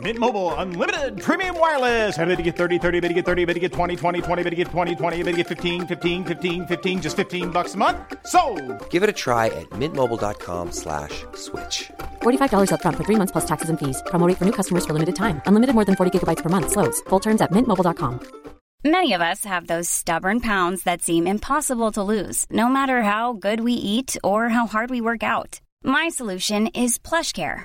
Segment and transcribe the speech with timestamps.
[0.00, 2.18] Mint Mobile unlimited premium wireless.
[2.18, 4.42] Ready to get 30, 30, bit to get 30, bit to get 20, 20, 20,
[4.42, 7.74] bit to get 20, 20, bit to get 15, 15, 15, 15 just 15 bucks
[7.74, 7.96] a month.
[8.26, 8.40] So,
[8.90, 11.90] Give it a try at mintmobile.com slash switch.
[12.22, 14.02] $45 upfront for three months plus taxes and fees.
[14.06, 15.40] Promo rate for new customers for limited time.
[15.46, 16.72] Unlimited more than 40 gigabytes per month.
[16.72, 17.00] Slows.
[17.08, 18.20] Full terms at mintmobile.com.
[18.84, 23.32] Many of us have those stubborn pounds that seem impossible to lose, no matter how
[23.32, 25.60] good we eat or how hard we work out.
[25.82, 27.64] My solution is PlushCare.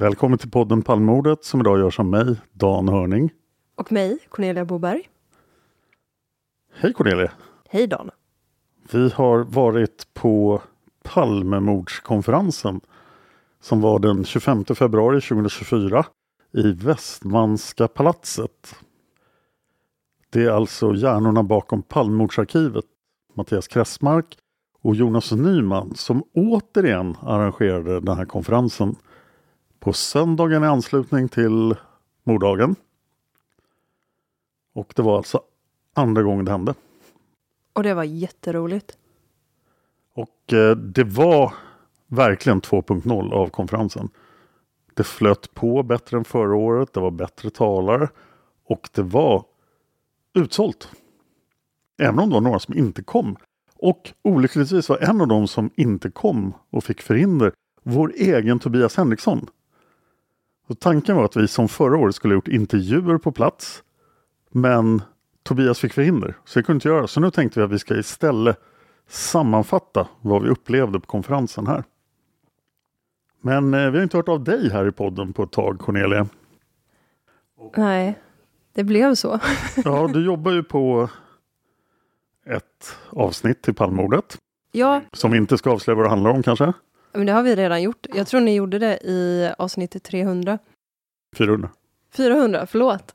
[0.00, 3.30] Välkommen till podden Palmemordet som idag görs av mig, Dan Hörning.
[3.74, 5.08] Och mig, Cornelia Boberg.
[6.74, 7.32] Hej Cornelia!
[7.68, 8.10] Hej Dan!
[8.92, 10.62] Vi har varit på
[11.02, 12.80] Palmemordskonferensen
[13.60, 16.06] som var den 25 februari 2024
[16.52, 18.74] i Västmanska palatset.
[20.30, 22.84] Det är alltså hjärnorna bakom Palmemordsarkivet,
[23.34, 24.38] Mattias Kressmark
[24.82, 28.96] och Jonas Nyman som återigen arrangerade den här konferensen
[29.80, 31.76] på söndagen i anslutning till
[32.24, 32.76] morddagen.
[34.72, 35.42] Och det var alltså
[35.94, 36.74] andra gången det hände.
[37.72, 38.98] Och det var jätteroligt.
[40.14, 41.54] Och eh, det var
[42.06, 44.08] verkligen 2.0 av konferensen.
[44.94, 48.08] Det flöt på bättre än förra året, det var bättre talare
[48.64, 49.44] och det var
[50.34, 50.90] utsålt.
[51.98, 53.36] Även om det var några som inte kom.
[53.76, 57.52] Och olyckligtvis var en av dem som inte kom och fick förhinder
[57.82, 59.46] vår egen Tobias Henriksson.
[60.68, 63.82] Så tanken var att vi som förra året skulle gjort intervjuer på plats.
[64.50, 65.02] Men
[65.42, 67.06] Tobias fick förhinder, så det kunde inte göra.
[67.06, 68.60] Så nu tänkte vi att vi ska istället
[69.08, 71.84] sammanfatta vad vi upplevde på konferensen här.
[73.40, 76.28] Men eh, vi har inte hört av dig här i podden på ett tag, Cornelia.
[77.76, 78.18] Nej,
[78.74, 79.40] det blev så.
[79.84, 81.10] ja, du jobbar ju på
[82.46, 84.38] ett avsnitt till Palmemordet.
[84.72, 85.00] Ja.
[85.12, 86.72] Som vi inte ska avslöja vad det handlar om kanske?
[87.12, 88.06] Men det har vi redan gjort.
[88.14, 90.58] Jag tror ni gjorde det i avsnittet 300.
[91.36, 91.70] 400.
[92.12, 93.14] 400, förlåt.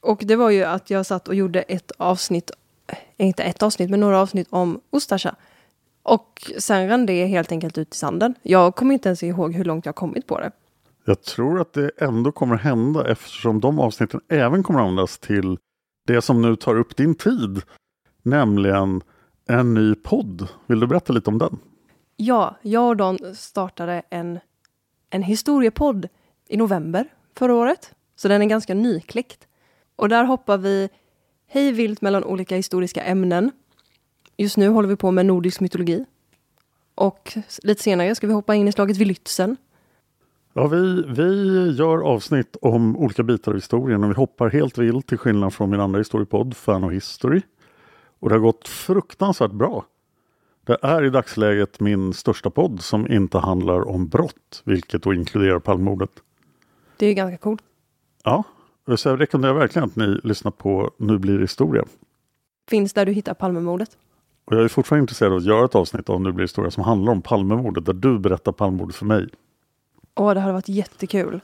[0.00, 2.50] Och det var ju att jag satt och gjorde ett avsnitt,
[3.16, 5.34] inte ett avsnitt, men några avsnitt om Ustasja.
[6.02, 8.34] Och sen rann det helt enkelt ut i sanden.
[8.42, 10.50] Jag kommer inte ens ihåg hur långt jag kommit på det.
[11.04, 15.58] Jag tror att det ändå kommer hända eftersom de avsnitten även kommer användas till
[16.06, 17.62] det som nu tar upp din tid.
[18.22, 19.02] Nämligen
[19.48, 20.48] en ny podd.
[20.66, 21.58] Vill du berätta lite om den?
[22.24, 24.38] Ja, jag och Don startade en,
[25.10, 26.08] en historiepodd
[26.48, 27.04] i november
[27.36, 27.94] förra året.
[28.16, 29.46] Så den är ganska nykläckt.
[29.96, 30.88] Och där hoppar vi
[31.46, 33.50] hej vilt mellan olika historiska ämnen.
[34.36, 36.04] Just nu håller vi på med nordisk mytologi.
[36.94, 37.32] Och
[37.62, 39.56] lite senare ska vi hoppa in i slaget vid Lützen.
[40.52, 45.06] Ja, vi, vi gör avsnitt om olika bitar av historien och vi hoppar helt vilt
[45.06, 47.42] till skillnad från min andra historiepodd Fan och History.
[48.20, 49.84] Och det har gått fruktansvärt bra.
[50.64, 55.58] Det är i dagsläget min största podd som inte handlar om brott, vilket då inkluderar
[55.58, 56.10] Palmemordet.
[56.96, 57.62] Det är ganska coolt.
[58.24, 58.44] Ja,
[58.96, 61.84] så jag rekommenderar verkligen att ni lyssnar på Nu blir det historia.
[62.68, 63.98] Finns där du hittar Palmemordet.
[64.44, 66.84] Och jag är fortfarande intresserad av att göra ett avsnitt om det blir historia som
[66.84, 69.28] handlar om Palmemordet, där du berättar Palmemordet för mig.
[70.14, 71.40] Åh, det hade varit jättekul.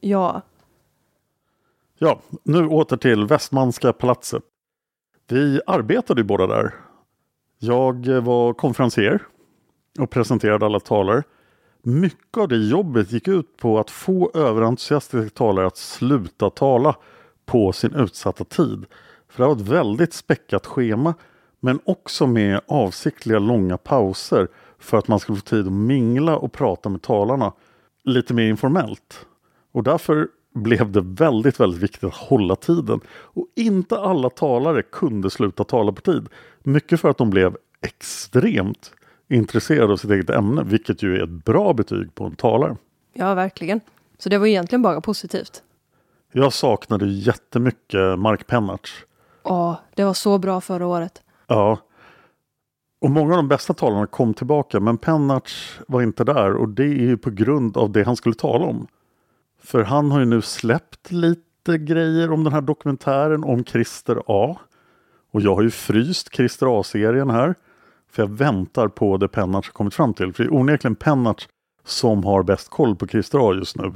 [0.00, 0.42] Ja.
[1.98, 4.42] Ja, nu åter till Västmanska palatset.
[5.28, 6.74] Vi arbetade ju båda där.
[7.58, 9.22] Jag eh, var konferencier
[9.98, 11.22] och presenterade alla talare.
[11.82, 16.96] Mycket av det jobbet gick ut på att få överentusiastiska talare att sluta tala
[17.46, 18.86] på sin utsatta tid.
[19.28, 21.14] För det var ett väldigt späckat schema
[21.60, 26.52] men också med avsiktliga långa pauser för att man skulle få tid att mingla och
[26.52, 27.52] prata med talarna
[28.04, 29.26] lite mer informellt.
[29.72, 33.00] Och därför blev det väldigt, väldigt viktigt att hålla tiden.
[33.10, 36.28] Och inte alla talare kunde sluta tala på tid.
[36.62, 38.92] Mycket för att de blev extremt
[39.28, 42.76] intresserade av sitt eget ämne, vilket ju är ett bra betyg på en talare.
[43.12, 43.80] Ja, verkligen.
[44.18, 45.62] Så det var egentligen bara positivt.
[46.32, 48.90] Jag saknade jättemycket Mark Pennertz.
[49.42, 51.22] Ja, det var så bra förra året.
[51.46, 51.78] Ja.
[53.00, 56.84] Och många av de bästa talarna kom tillbaka men Pennertz var inte där och det
[56.84, 58.86] är ju på grund av det han skulle tala om.
[59.68, 64.58] För han har ju nu släppt lite grejer om den här dokumentären om Christer A.
[65.30, 67.54] Och jag har ju fryst Christer A-serien här.
[68.10, 70.32] För jag väntar på det Pennart har kommit fram till.
[70.32, 71.48] För det är onekligen Pennart
[71.84, 73.92] som har bäst koll på Christer A just nu.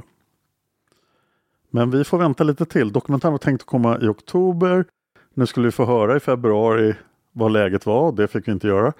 [1.69, 2.91] Men vi får vänta lite till.
[2.91, 4.85] Dokumentären var tänkt att komma i oktober.
[5.33, 6.95] Nu skulle vi få höra i februari
[7.31, 8.11] vad läget var.
[8.11, 8.93] Det fick vi inte göra.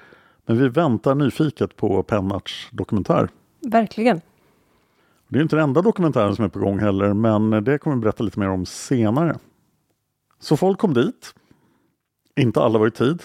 [0.45, 3.29] Men vi väntar nyfiket på Pennarts dokumentär.
[3.61, 4.21] Verkligen.
[5.33, 8.01] Det är inte den enda dokumentären som är på gång heller, men det kommer vi
[8.01, 9.37] berätta lite mer om senare.
[10.39, 11.33] Så folk kom dit.
[12.35, 13.23] Inte alla var i tid.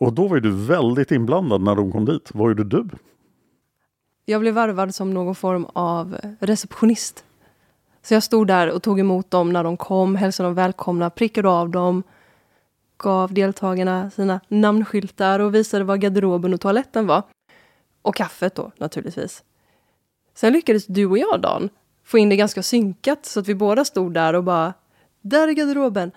[0.00, 2.30] Och då var du väldigt inblandad när de kom dit.
[2.34, 2.88] Vad gjorde du?
[4.24, 7.24] Jag blev varvad som någon form av receptionist.
[8.02, 11.48] Så jag stod där och tog emot dem när de kom, hälsade dem välkomna, prickade
[11.48, 12.02] av dem,
[12.96, 17.22] gav deltagarna sina namnskyltar och visade var garderoben och toaletten var.
[18.02, 19.42] Och kaffet då, naturligtvis.
[20.34, 21.68] Sen lyckades du och jag, Dan,
[22.04, 24.74] få in det ganska synkat så att vi båda stod där och bara
[25.20, 26.10] Där är garderoben!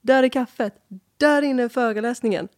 [0.00, 0.74] Där är kaffet!
[1.16, 2.48] Där inne är föreläsningen!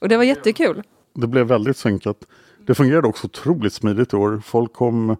[0.00, 0.82] Och det var jättekul.
[1.14, 2.16] Det blev väldigt synkat.
[2.66, 4.42] Det fungerade också otroligt smidigt i år.
[4.44, 5.16] Folk kom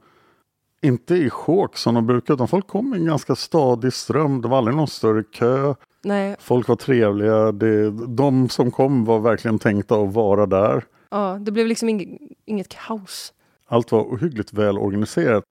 [0.82, 4.42] inte i sjok som de brukar utan folk kom i en ganska stadig ström.
[4.42, 5.74] Det var aldrig någon större kö.
[6.04, 6.36] Nej.
[6.38, 7.52] Folk var trevliga.
[7.52, 10.84] Det, de som kom var verkligen tänkta att vara där.
[11.10, 13.32] Ja, det blev liksom inget, inget kaos.
[13.72, 15.44] Allt var ohyggligt väl organiserat.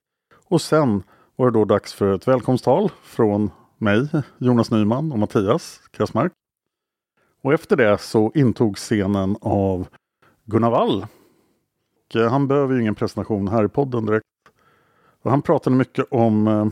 [0.45, 1.03] Och sen
[1.35, 6.31] var det då dags för ett välkomsttal från mig, Jonas Nyman och Mattias Krasmark.
[7.41, 9.87] Och efter det så intog scenen av
[10.45, 11.05] Gunnar Wall.
[12.09, 14.25] Och eh, han behöver ju ingen presentation här i podden direkt.
[15.21, 16.67] Och han pratade mycket om eh,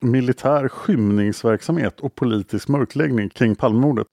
[0.00, 4.06] militär skymningsverksamhet och politisk mörkläggning kring Palmemordet.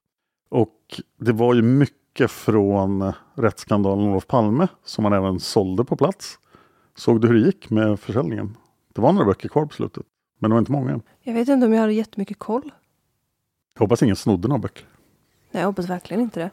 [0.49, 5.95] Och det var ju mycket från eh, rättsskandalen Olof Palme som han även sålde på
[5.95, 6.37] plats.
[6.95, 8.57] Såg du hur det gick med försäljningen?
[8.93, 10.03] Det var några böcker kvar på slutet,
[10.39, 11.01] men det var inte många.
[11.21, 12.71] Jag vet inte om jag hade jättemycket koll.
[13.73, 14.85] Jag hoppas ingen snodde några böcker.
[15.51, 16.49] Nej, jag hoppas verkligen inte det.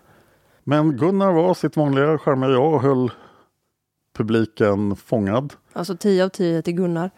[0.64, 3.10] Men Gunnar var sitt vanliga charmiga jag och höll
[4.12, 5.54] publiken fångad.
[5.72, 7.10] Alltså 10 av 10 till Gunnar.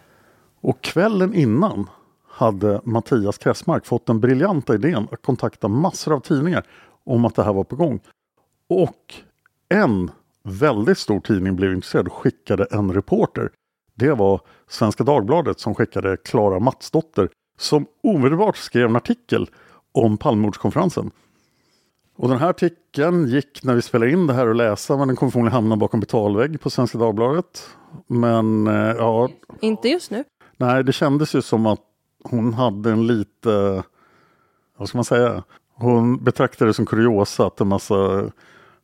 [0.60, 1.90] Och kvällen innan
[2.28, 6.66] hade Mattias Kressmark fått den briljanta idén att kontakta massor av tidningar
[7.04, 8.00] om att det här var på gång.
[8.68, 9.14] Och
[9.68, 10.10] en
[10.42, 13.50] väldigt stor tidning blev intresserad och skickade en reporter.
[13.94, 17.28] Det var Svenska Dagbladet som skickade Klara Matsdotter
[17.58, 19.50] som omedelbart skrev en artikel
[19.92, 21.10] om Palmemordskonferensen.
[22.16, 25.16] Och den här artikeln gick när vi spelade in det här och läsa men den
[25.16, 27.68] kommer förmodligen hamna bakom betalvägg på Svenska Dagbladet.
[28.06, 29.28] Men eh, ja.
[29.60, 30.24] Inte just nu.
[30.56, 31.80] Nej, det kändes ju som att
[32.24, 33.82] hon hade en lite,
[34.76, 35.42] vad ska man säga,
[35.74, 38.30] hon betraktade det som kuriosa att en massa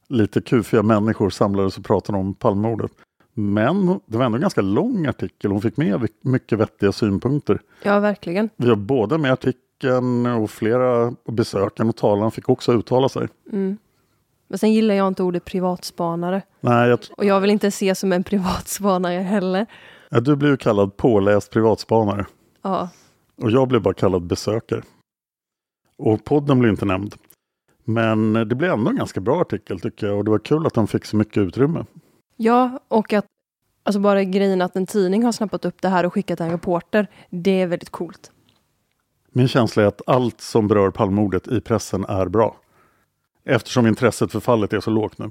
[0.09, 2.91] lite kufiga människor samlades och pratade om Palmemordet.
[3.35, 5.51] Men det var ändå en ganska lång artikel.
[5.51, 7.61] Hon fick med mycket vettiga synpunkter.
[7.83, 8.51] Ja, verkligen.
[8.57, 13.29] Vi har både med artikeln och flera besökare och talarna fick också uttala sig.
[13.53, 13.77] Mm.
[14.49, 16.43] Men sen gillar jag inte ordet privatspanare.
[16.61, 16.99] Nej, jag...
[17.17, 19.67] Och jag vill inte se som en privatspanare heller.
[20.11, 22.27] Ja, du blev ju kallad påläst privatspanare.
[22.63, 22.89] Ja.
[23.43, 24.83] Och jag blev bara kallad besökare.
[25.99, 27.15] Och podden blev inte nämnd.
[27.89, 30.75] Men det blev ändå en ganska bra artikel tycker jag och det var kul att
[30.75, 31.85] den fick så mycket utrymme.
[32.37, 33.27] Ja, och att
[33.83, 37.07] alltså bara grejen att en tidning har snappat upp det här och skickat en reporter,
[37.31, 38.31] det är väldigt coolt.
[39.33, 42.57] Min känsla är att allt som berör Palmemordet i pressen är bra.
[43.45, 45.31] Eftersom intresset för fallet är så lågt nu.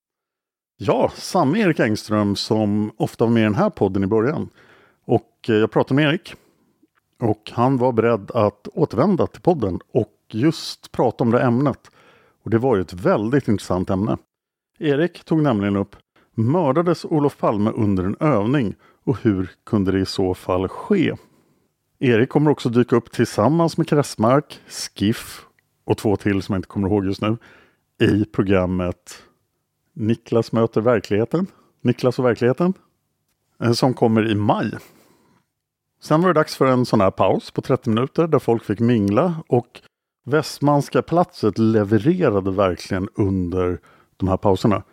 [0.83, 4.49] Ja, samme Erik Engström som ofta var med i den här podden i början.
[5.05, 6.33] Och eh, jag pratade med Erik.
[7.19, 11.91] Och han var beredd att återvända till podden och just prata om det ämnet.
[12.43, 14.17] Och det var ju ett väldigt intressant ämne.
[14.79, 15.95] Erik tog nämligen upp
[16.35, 21.13] Mördades Olof Palme under en övning och hur kunde det i så fall ske?
[21.99, 25.45] Erik kommer också dyka upp tillsammans med Kressmark, Skiff
[25.85, 27.37] och två till som jag inte kommer ihåg just nu
[28.01, 29.23] i programmet
[29.93, 31.47] Niklas möter verkligheten.
[31.81, 32.73] Niklas och verkligheten.
[33.63, 34.71] Eh, som kommer i maj.
[36.01, 38.79] Sen var det dags för en sån här paus på 30 minuter där folk fick
[38.79, 39.81] mingla och
[40.23, 43.79] Västmanska platset levererade verkligen under
[44.17, 44.83] de här pauserna.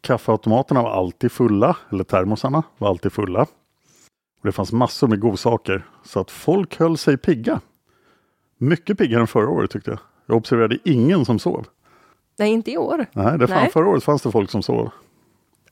[0.00, 3.40] Kaffeautomaterna var alltid fulla, eller termosarna var alltid fulla.
[4.40, 7.60] Och Det fanns massor med godsaker så att folk höll sig pigga.
[8.58, 10.00] Mycket piggare än förra året tyckte jag.
[10.26, 11.66] Jag observerade ingen som sov.
[12.38, 13.06] Nej, inte i år.
[13.12, 13.70] Nej, det fan, Nej.
[13.70, 14.90] förra året fanns det folk som sov.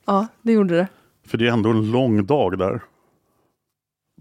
[0.05, 0.87] Ja, det gjorde det.
[1.27, 2.81] För det är ändå en lång dag där.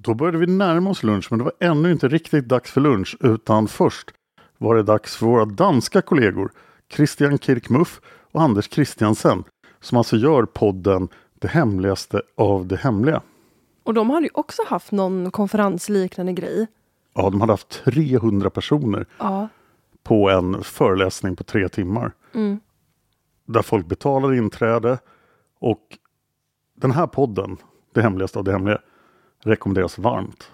[0.01, 3.17] Då började vi närma oss lunch men det var ännu inte riktigt dags för lunch
[3.21, 4.11] utan först
[4.59, 6.51] var det dags för våra danska kollegor
[6.93, 8.01] Christian Kirkmuff
[8.33, 9.45] och Anders Christiansen
[9.81, 11.09] som alltså gör podden
[11.39, 13.23] Det hemligaste av det hemliga.
[13.83, 16.67] Och de hade ju också haft någon konferensliknande grej.
[17.15, 19.49] Ja, de hade haft 300 personer Ja.
[20.03, 22.13] på en föreläsning på tre timmar.
[22.35, 22.61] Mm.
[23.47, 24.99] Där folk betalar inträde
[25.59, 25.99] och
[26.75, 27.57] den här podden,
[27.95, 28.79] Det hemligaste av det hemliga,
[29.45, 30.51] rekommenderas varmt.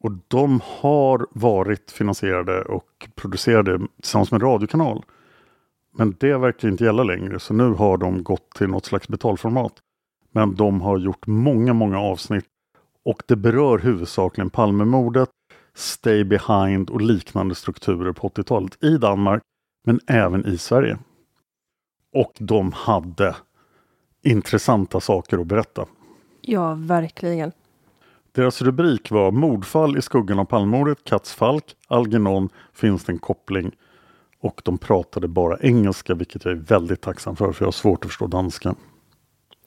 [0.00, 5.04] Och de har varit finansierade och producerade tillsammans med en radiokanal.
[5.96, 9.72] Men det verkar inte gälla längre så nu har de gått till något slags betalformat.
[10.32, 12.44] Men de har gjort många, många avsnitt
[13.04, 15.30] och det berör huvudsakligen Palmemordet,
[15.74, 19.42] Stay Behind och liknande strukturer på 80-talet i Danmark
[19.84, 20.98] men även i Sverige.
[22.12, 23.36] Och de hade
[24.22, 25.86] intressanta saker att berätta.
[26.40, 27.52] Ja, verkligen.
[28.32, 33.72] Deras rubrik var Mordfall i skuggan av Palmemordet, Katz Falk, Algernon, finns det en koppling?
[34.40, 38.04] Och de pratade bara engelska, vilket jag är väldigt tacksam för, för jag har svårt
[38.04, 38.74] att förstå danska.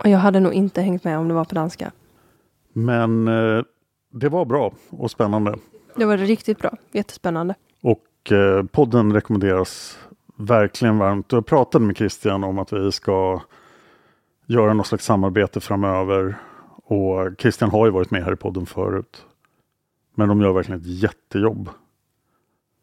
[0.03, 1.91] Och jag hade nog inte hängt med om det var på danska.
[2.74, 3.63] Men eh,
[4.13, 5.55] det var bra och spännande.
[5.95, 6.77] Det var riktigt bra.
[6.91, 7.55] Jättespännande.
[7.81, 10.00] Och eh, podden rekommenderas
[10.38, 11.32] verkligen varmt.
[11.32, 13.41] Jag pratade med Christian om att vi ska
[14.46, 16.38] göra något slags samarbete framöver.
[16.84, 19.25] Och Christian har ju varit med här i podden förut.
[20.15, 21.70] Men de gör verkligen ett jättejobb.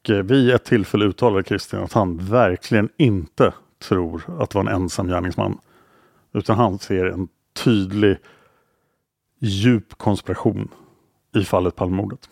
[0.05, 4.63] Och eh, vid ett tillfälle uttalade Christian att han verkligen inte tror att det var
[4.63, 5.59] en ensam gärningsman.
[6.33, 7.29] Utan han ser en
[7.65, 8.17] tydlig
[9.39, 10.69] djup konspiration
[11.35, 12.31] i fallet Palmemordet.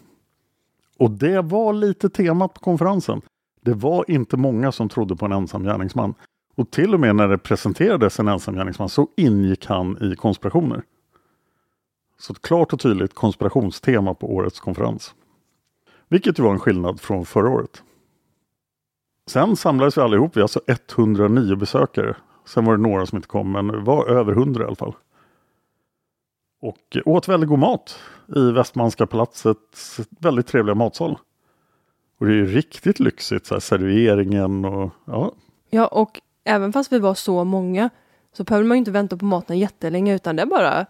[0.99, 3.23] Och det var lite temat på konferensen.
[3.65, 6.15] Det var inte många som trodde på en ensam gärningsman.
[6.55, 10.83] Och till och med när det presenterades en ensam gärningsman så ingick han i konspirationer.
[12.19, 15.15] Så ett klart och tydligt konspirationstema på årets konferens.
[16.09, 17.83] Vilket ju var en skillnad från förra året.
[19.27, 22.17] Sen samlades vi allihop, vi är alltså 109 besökare.
[22.45, 24.95] Sen var det några som inte kom, men det var över 100 i alla fall.
[26.61, 27.99] Och åt väldigt god mat
[28.37, 31.19] i Västmanska palatsets väldigt trevliga matsal.
[32.23, 35.33] Och det är ju riktigt lyxigt, så här, serveringen och ja.
[35.71, 37.91] Ja, och även fast vi var så många
[38.33, 40.87] så behövde man ju inte vänta på maten jättelänge utan det bara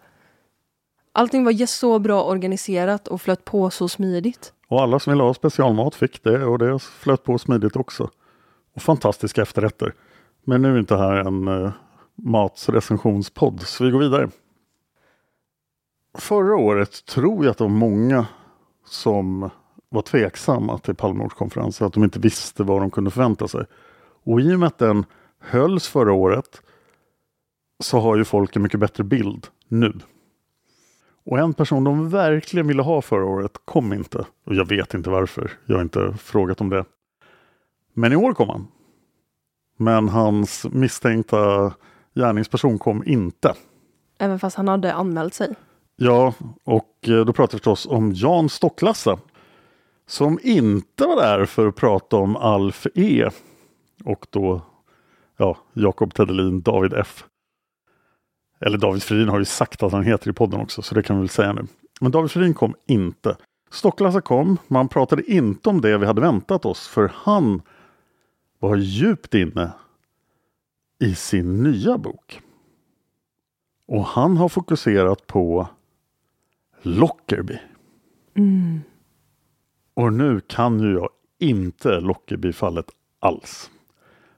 [1.11, 4.53] Allting var så bra organiserat och flöt på så smidigt.
[4.67, 8.09] Och alla som ville ha specialmat fick det och det flöt på smidigt också.
[8.75, 9.93] Och fantastiska efterrätter.
[10.43, 11.71] Men nu är inte här en uh,
[12.15, 14.29] matsrecensionspodd så vi går vidare.
[16.17, 18.25] Förra året tror jag att det var många
[18.85, 19.49] som
[19.93, 23.65] var tveksamma till Palmemordskonferensen, att de inte visste vad de kunde förvänta sig.
[24.23, 25.05] Och i och med att den
[25.39, 26.61] hölls förra året
[27.83, 29.93] så har ju folk en mycket bättre bild nu.
[31.25, 34.25] Och en person de verkligen ville ha förra året kom inte.
[34.45, 35.51] Och jag vet inte varför.
[35.65, 36.85] Jag har inte frågat om det.
[37.93, 38.67] Men i år kom han.
[39.77, 41.73] Men hans misstänkta
[42.15, 43.53] gärningsperson kom inte.
[44.17, 45.55] Även fast han hade anmält sig.
[45.95, 46.33] Ja,
[46.63, 49.19] och eh, då pratar vi förstås om Jan Stocklassa.
[50.05, 53.29] Som inte var där för att prata om Alf E.
[54.03, 54.61] Och då
[55.37, 57.23] ja, Jakob Tedelin, David F.
[58.59, 61.15] Eller David Fridin har ju sagt att han heter i podden också, så det kan
[61.15, 61.67] vi väl säga nu.
[62.01, 63.37] Men David Fridin kom inte.
[63.71, 67.61] Stocklassa kom, man pratade inte om det vi hade väntat oss, för han
[68.59, 69.71] var djupt inne
[70.99, 72.41] i sin nya bok.
[73.87, 75.67] Och han har fokuserat på
[76.81, 77.61] Lockerbie.
[78.35, 78.81] Mm.
[79.93, 82.85] Och nu kan ju jag inte Lockerbie-fallet
[83.19, 83.71] alls.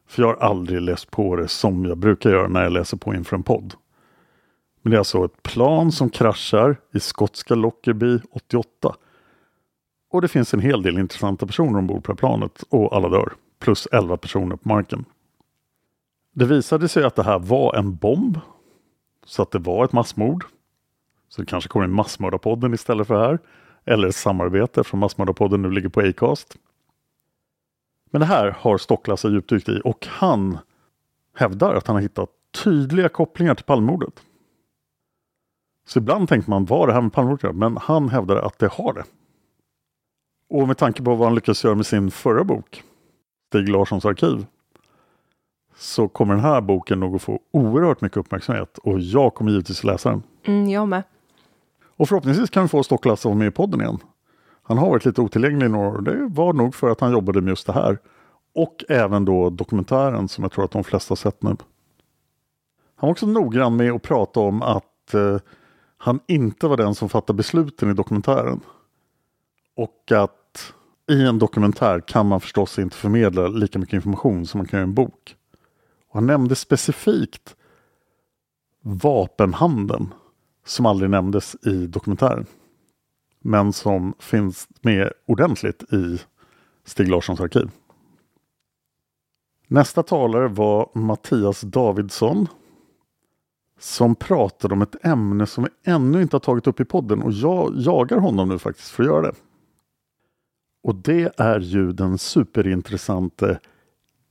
[0.08, 3.14] För jag har aldrig läst på det som jag brukar göra när jag läser på
[3.14, 3.74] inför en podd.
[4.82, 8.96] Men det är alltså ett plan som kraschar i skotska Lockerbie 88.
[10.12, 13.34] Och det finns en hel del intressanta personer ombord på planet och alla dör.
[13.60, 15.06] Plus 11 personer på marken.
[16.34, 18.40] Det visade sig att det här var en bomb.
[19.26, 20.46] Så att det var ett massmord.
[21.30, 23.40] Så det kanske kommer en massmördarpodden istället för här.
[23.86, 26.58] Eller ett samarbete från massmördarpodden nu ligger på Acast.
[28.12, 30.58] Men det här har Stocklasse djupdykt i och han
[31.36, 32.30] hävdar att han har hittat
[32.64, 34.24] tydliga kopplingar till Palmemordet.
[35.88, 37.56] Så ibland tänker man, var det här med Palmemordet?
[37.56, 39.04] Men han hävdar att det har det.
[40.50, 42.84] Och med tanke på vad han lyckades göra med sin förra bok,
[43.48, 44.46] Stig Larssons arkiv,
[45.76, 49.84] så kommer den här boken nog att få oerhört mycket uppmärksamhet och jag kommer givetvis
[49.84, 50.24] läsa den.
[50.44, 51.04] Mm, jag med.
[51.98, 53.98] Och förhoppningsvis kan vi få Stocklas att vara med i podden igen.
[54.64, 56.02] Han har varit lite otillgänglig i några år.
[56.02, 57.98] Det var nog för att han jobbade med just det här.
[58.56, 61.50] Och även då dokumentären som jag tror att de flesta har sett nu.
[62.96, 65.38] Han var också noggrann med att prata om att eh,
[65.98, 68.60] han inte var den som fattade besluten i dokumentären.
[69.76, 70.74] Och att
[71.12, 74.84] i en dokumentär kan man förstås inte förmedla lika mycket information som man kan i
[74.84, 75.36] en bok.
[76.10, 77.56] Och han nämnde specifikt
[78.82, 80.14] vapenhandeln
[80.66, 82.46] som aldrig nämndes i dokumentären.
[83.40, 86.20] Men som finns med ordentligt i
[86.84, 87.70] Stig Larssons arkiv.
[89.68, 92.48] Nästa talare var Mattias Davidsson.
[93.80, 97.32] Som pratade om ett ämne som vi ännu inte har tagit upp i podden och
[97.32, 99.34] jag jagar honom nu faktiskt för att göra det.
[100.84, 103.60] Och det är ju den superintressante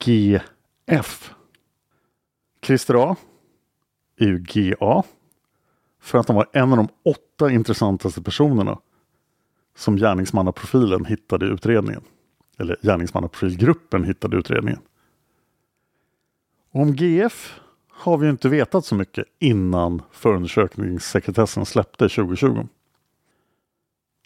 [0.05, 1.35] GF.
[2.63, 3.17] Christer A
[4.17, 5.03] är ju GA.
[6.05, 8.79] För att han var en av de åtta intressantaste personerna
[9.77, 12.03] som gärningsmannaprofilen hittade i utredningen.
[12.59, 14.81] Eller gärningsmannaprofilgruppen hittade i utredningen.
[16.73, 22.67] Om GF har vi inte vetat så mycket innan förundersökningssekretessen släppte 2020.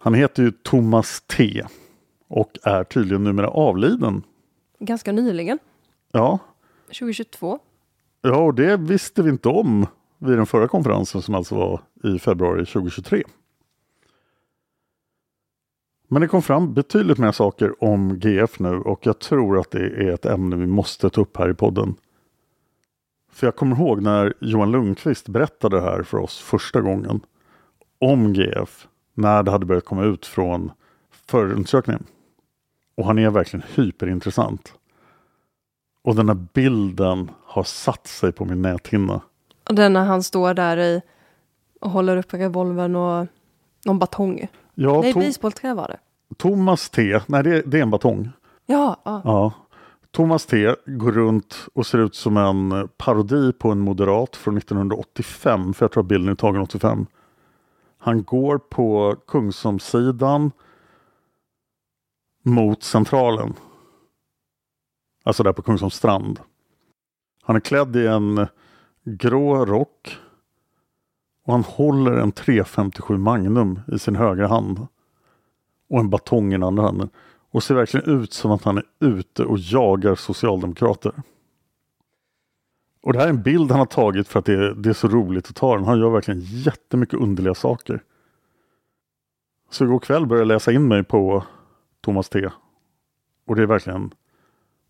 [0.00, 1.64] Han heter ju Thomas T
[2.28, 4.22] och är tydligen numera avliden.
[4.78, 5.58] Ganska nyligen.
[6.12, 6.38] Ja,
[6.86, 7.58] 2022.
[8.22, 9.86] ja, och det visste vi inte om
[10.18, 13.24] vid den förra konferensen som alltså var i februari 2023.
[16.08, 19.86] Men det kom fram betydligt mer saker om GF nu och jag tror att det
[19.86, 21.94] är ett ämne vi måste ta upp här i podden.
[23.32, 27.20] För jag kommer ihåg när Johan Lundqvist berättade det här för oss första gången
[27.98, 30.70] om GF när det hade börjat komma ut från
[31.10, 32.04] förundersökningen.
[32.94, 34.74] Och han är verkligen hyperintressant.
[36.02, 39.20] Och den här bilden har satt sig på min näthinna.
[39.68, 41.02] Och den när han står där i
[41.80, 43.26] och håller upp revolvern och
[43.84, 44.48] någon batong.
[44.74, 45.98] Ja, Nej, To- basebollträ var det.
[46.36, 48.30] Thomas T, nej det, det är en batong.
[48.66, 49.20] Ja, ja.
[49.24, 49.52] Ja.
[50.10, 55.74] Thomas T går runt och ser ut som en parodi på en moderat från 1985,
[55.74, 57.06] för jag tror att bilden är tagen 85.
[57.98, 60.50] Han går på Kungsholmssidan
[62.44, 63.54] mot Centralen.
[65.24, 66.40] Alltså där på Kungsholms strand.
[67.42, 68.46] Han är klädd i en
[69.16, 70.18] grå rock
[71.44, 74.86] och han håller en 357 Magnum i sin högra hand
[75.88, 77.10] och en batong i den andra handen
[77.50, 81.12] och ser verkligen ut som att han är ute och jagar socialdemokrater.
[83.00, 84.94] Och det här är en bild han har tagit för att det är, det är
[84.94, 85.84] så roligt att ta den.
[85.84, 88.02] Han gör verkligen jättemycket underliga saker.
[89.70, 91.44] Så igår kväll började jag läsa in mig på
[92.00, 92.48] Thomas T.
[93.46, 94.14] Och det är verkligen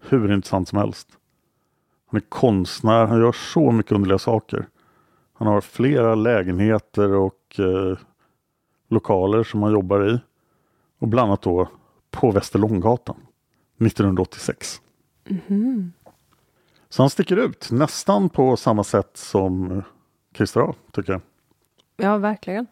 [0.01, 1.18] hur intressant som helst.
[2.09, 4.69] Han är konstnär, han gör så mycket underliga saker.
[5.33, 7.99] Han har flera lägenheter och eh,
[8.89, 10.21] lokaler som han jobbar i.
[10.99, 11.69] Och bland annat då
[12.11, 13.17] på Västerlånggatan
[13.81, 14.81] 1986.
[16.89, 19.83] Så han sticker ut nästan på samma sätt som
[20.35, 21.21] Christer A, tycker jag.
[21.97, 22.67] ja, verkligen.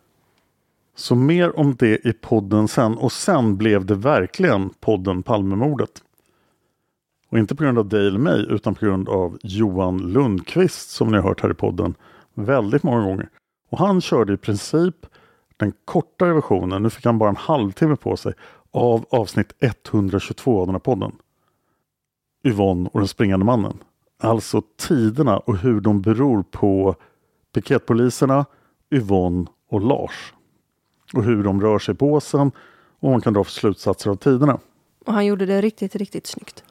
[0.95, 2.99] Så mer om det i podden sen.
[2.99, 6.03] Och sen blev det verkligen podden Palmemordet.
[7.29, 11.09] Och inte på grund av dig eller mig utan på grund av Johan Lundqvist som
[11.09, 11.95] ni har hört här i podden
[12.35, 13.29] väldigt många gånger.
[13.71, 15.07] Och han körde i princip
[15.57, 18.33] den kortare versionen, nu fick han bara en halvtimme på sig,
[18.71, 21.13] av avsnitt 122 av den här podden.
[22.45, 23.79] Yvonne och den springande mannen.
[24.19, 26.97] Alltså tiderna och hur de beror på
[27.55, 28.47] piketpoliserna,
[28.91, 30.35] Yvonne och Lars.
[31.15, 32.53] Och hur de rör sig på åsen
[33.01, 34.59] och man kan dra för slutsatser av tiderna.
[35.07, 36.65] Och han gjorde det riktigt, riktigt snyggt.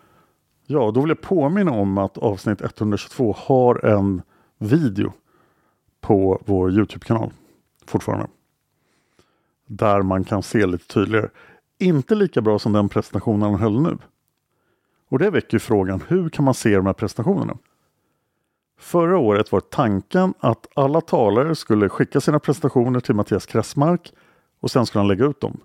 [0.68, 4.22] Ja, då vill jag påminna om att avsnitt 122 har en
[4.58, 5.14] video
[6.02, 7.32] på vår Youtube-kanal
[7.86, 8.28] fortfarande.
[9.68, 11.30] Där man kan se lite tydligare.
[11.80, 13.98] Inte lika bra som den presentationen han höll nu.
[15.10, 17.58] Och det väcker ju frågan, hur kan man se de här presentationerna?
[18.80, 24.14] Förra året var tanken att alla talare skulle skicka sina presentationer till Mattias Kressmark
[24.60, 25.58] och sen skulle han lägga ut dem.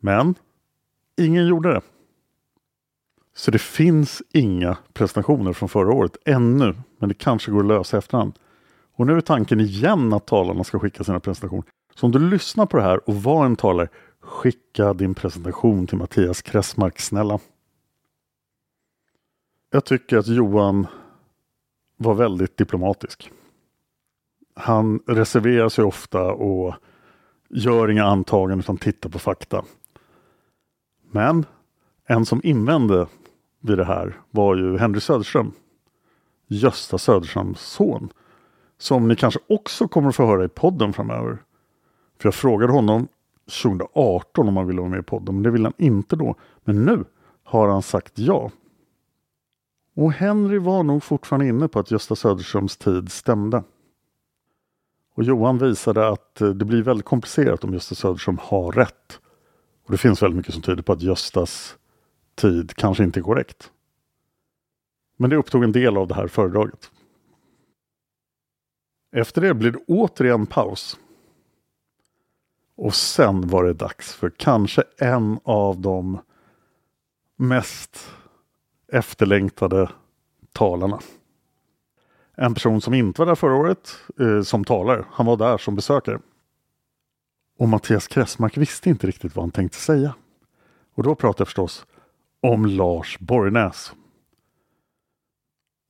[0.00, 0.34] Men
[1.16, 1.80] ingen gjorde det.
[3.38, 7.96] Så det finns inga presentationer från förra året ännu, men det kanske går att lösa
[7.96, 8.32] i efterhand.
[8.94, 11.64] Och nu är tanken igen att talarna ska skicka sina presentationer.
[11.94, 13.88] Så om du lyssnar på det här och var en talare,
[14.20, 17.38] skicka din presentation till Mattias Kressmark, snälla.
[19.70, 20.86] Jag tycker att Johan
[21.96, 23.30] var väldigt diplomatisk.
[24.54, 26.74] Han reserverar sig ofta och
[27.50, 29.64] gör inga antaganden utan tittar på fakta.
[31.10, 31.46] Men
[32.06, 33.06] en som invände
[33.60, 35.52] vid det här var ju Henry Söderström.
[36.46, 38.08] Gösta Söderströms son.
[38.78, 41.38] Som ni kanske också kommer att få höra i podden framöver.
[42.18, 43.08] För jag frågade honom
[43.62, 46.34] 2018 om han ville vara med i podden, men det ville han inte då.
[46.64, 47.04] Men nu
[47.44, 48.50] har han sagt ja.
[49.94, 53.62] Och Henry var nog fortfarande inne på att Gösta Söderströms tid stämde.
[55.14, 59.20] Och Johan visade att eh, det blir väldigt komplicerat om Gösta Söderström har rätt.
[59.84, 61.76] Och det finns väldigt mycket som tyder på att Göstas
[62.38, 63.72] tid kanske inte är korrekt.
[65.16, 66.90] Men det upptog en del av det här föredraget.
[69.12, 70.98] Efter det blir det återigen paus.
[72.76, 76.18] Och sen var det dags för kanske en av de
[77.36, 78.10] mest
[78.92, 79.90] efterlängtade
[80.52, 81.00] talarna.
[82.34, 85.04] En person som inte var där förra året eh, som talare.
[85.10, 86.20] Han var där som besökare.
[87.58, 90.14] Och Mattias Kressmark visste inte riktigt vad han tänkte säga.
[90.94, 91.86] Och då pratar jag förstås
[92.40, 93.92] om Lars Borgnäs.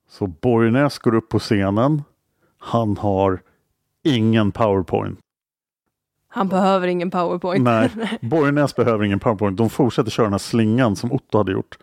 [0.09, 2.03] Så Borgnäs går upp på scenen.
[2.57, 3.41] Han har
[4.03, 5.19] ingen powerpoint.
[6.27, 7.63] Han behöver ingen powerpoint.
[7.63, 9.57] Nej, Borgnäs behöver ingen powerpoint.
[9.57, 11.77] De fortsätter köra den här slingan som Otto hade gjort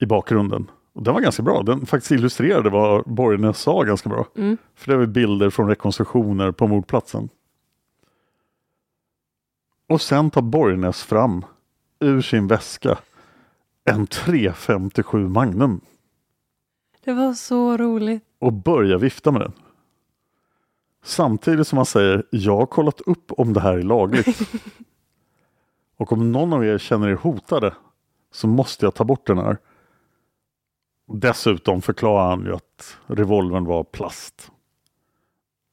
[0.00, 0.70] i bakgrunden.
[0.92, 1.62] Och den var ganska bra.
[1.62, 4.26] Den faktiskt illustrerade vad Borgnäs sa ganska bra.
[4.36, 4.56] Mm.
[4.74, 7.28] För det var bilder från rekonstruktioner på mordplatsen.
[9.88, 11.44] Och sen tar Borgnäs fram
[12.00, 12.98] ur sin väska
[13.90, 15.80] en 357 Magnum.
[17.04, 18.24] Det var så roligt.
[18.38, 19.52] och börjar vifta med den.
[21.02, 24.40] Samtidigt som han säger jag har kollat upp om det här är lagligt.
[25.96, 27.74] och om någon av er känner er hotade
[28.32, 29.58] så måste jag ta bort den här.
[31.12, 34.50] Dessutom förklarar han ju att revolvern var plast.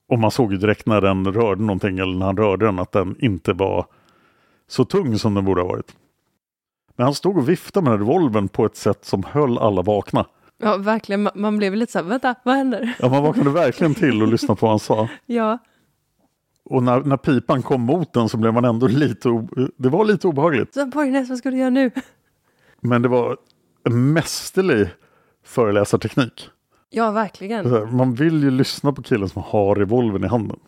[0.08, 2.92] Och man såg ju direkt när den rörde någonting eller när han rörde den att
[2.92, 3.86] den inte var
[4.68, 5.96] så tung som den borde ha varit.
[6.98, 10.26] Men han stod och viftade med revolvern på ett sätt som höll alla vakna.
[10.58, 11.28] Ja, verkligen.
[11.28, 12.96] Ma- Man blev lite så här, vänta, vad händer?
[13.00, 15.10] Ja, man vaknade verkligen till och lyssnade på vad han sa.
[15.26, 15.58] Ja,
[16.66, 19.30] Och när, när pipan kom mot den så blev man ändå lite,
[19.78, 20.74] det var lite obehagligt.
[20.74, 21.92] så Borgnäs, vad ska du göra nu?
[22.82, 23.38] Men det var
[23.84, 24.88] en mästerlig
[25.44, 26.50] föreläsarteknik.
[26.90, 27.96] Ja, verkligen.
[27.96, 30.60] Man vill ju lyssna på killen som har revolvern i handen.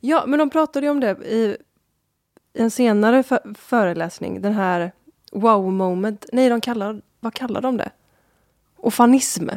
[0.00, 1.56] Ja, men de pratade ju om det i
[2.58, 4.42] en senare för- föreläsning.
[4.42, 4.92] Den här
[5.32, 6.26] wow moment.
[6.32, 7.90] Nej, de kallar, vad kallar de det?
[8.76, 9.48] Ofanism.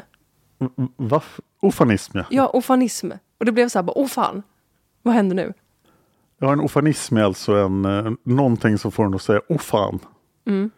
[0.97, 1.21] Va?
[1.61, 2.25] Ofanism ja.
[2.29, 3.11] Ja, ofanism.
[3.37, 4.43] Och det blev så här, bara, åh fan,
[5.01, 5.53] vad händer nu?
[6.39, 9.99] Ja, en ofanism är alltså en, eh, någonting som får en att säga åh fan.
[10.45, 10.69] Mm.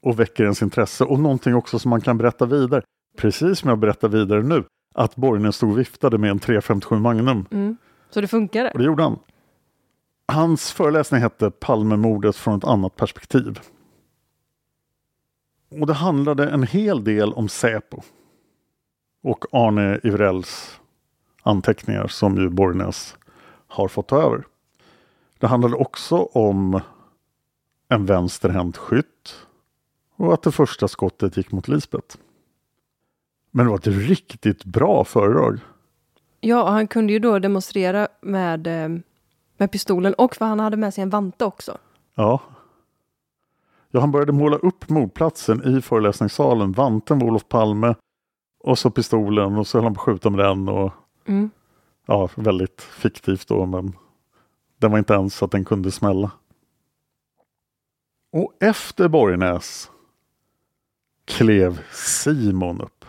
[0.00, 1.04] Och väcker ens intresse.
[1.04, 2.82] Och någonting också som man kan berätta vidare.
[3.16, 4.64] Precis som jag berättar vidare nu.
[4.94, 7.46] Att Borgnen stod och viftade med en 357 Magnum.
[7.50, 7.76] Mm.
[8.10, 8.70] Så det funkade?
[8.70, 9.18] Och det gjorde han.
[10.32, 13.60] Hans föreläsning hette Palmemordet från ett annat perspektiv.
[15.68, 18.02] Och det handlade en hel del om Säpo.
[19.22, 20.80] Och Arne Ivrells
[21.42, 23.16] anteckningar som ju Borgnäs
[23.66, 24.44] har fått ta över.
[25.38, 26.80] Det handlade också om
[27.88, 29.46] en vänsterhänt skytt
[30.16, 32.16] och att det första skottet gick mot Lisbeth.
[33.50, 35.60] Men det var ett riktigt bra föredrag.
[36.40, 38.88] Ja, och han kunde ju då demonstrera med, eh,
[39.56, 41.78] med pistolen och för han hade med sig en vante också.
[42.14, 42.40] Ja.
[43.90, 46.72] Ja, han började måla upp mordplatsen i föreläsningssalen.
[46.72, 47.94] Vanten var Olof Palme
[48.60, 50.68] och så pistolen och så höll han på att skjuta med den.
[50.68, 50.92] Och,
[51.24, 51.50] Mm.
[52.06, 53.92] ja, väldigt fiktivt då, men
[54.78, 56.30] den var inte ens så att den kunde smälla.
[58.32, 59.90] Och efter Borgnäs
[61.24, 63.04] klev Simon upp.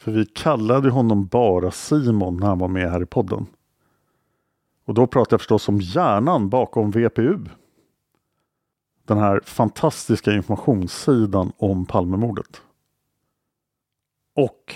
[0.00, 3.46] För vi kallade honom bara Simon när han var med här i podden.
[4.84, 7.38] Och då pratar jag förstås om hjärnan bakom VPU.
[9.08, 12.62] Den här fantastiska informationssidan om Palmemordet.
[14.34, 14.74] Och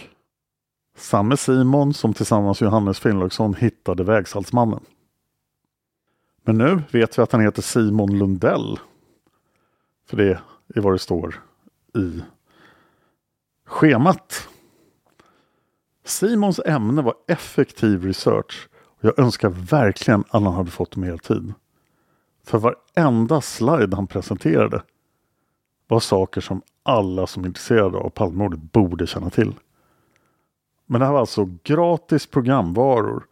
[0.96, 4.80] samme Simon som tillsammans med Johannes Finnlaugsson hittade vägsaltsmannen.
[6.42, 8.78] Men nu vet vi att han heter Simon Lundell.
[10.06, 10.40] För det
[10.74, 11.42] är vad det står
[11.94, 12.22] i
[13.66, 14.48] schemat.
[16.04, 21.54] Simons ämne var effektiv research och jag önskar verkligen att han hade fått mer tid.
[22.44, 24.82] För varenda slide han presenterade
[25.88, 29.54] var saker som alla som är intresserade av Palmemordet borde känna till.
[30.86, 33.26] Men det här var alltså gratis programvaror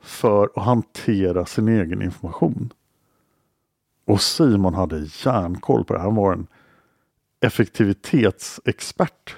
[0.00, 2.72] för att hantera sin egen information.
[4.04, 6.00] Och Simon hade järnkoll på det.
[6.00, 6.46] Han var en
[7.40, 9.36] effektivitetsexpert.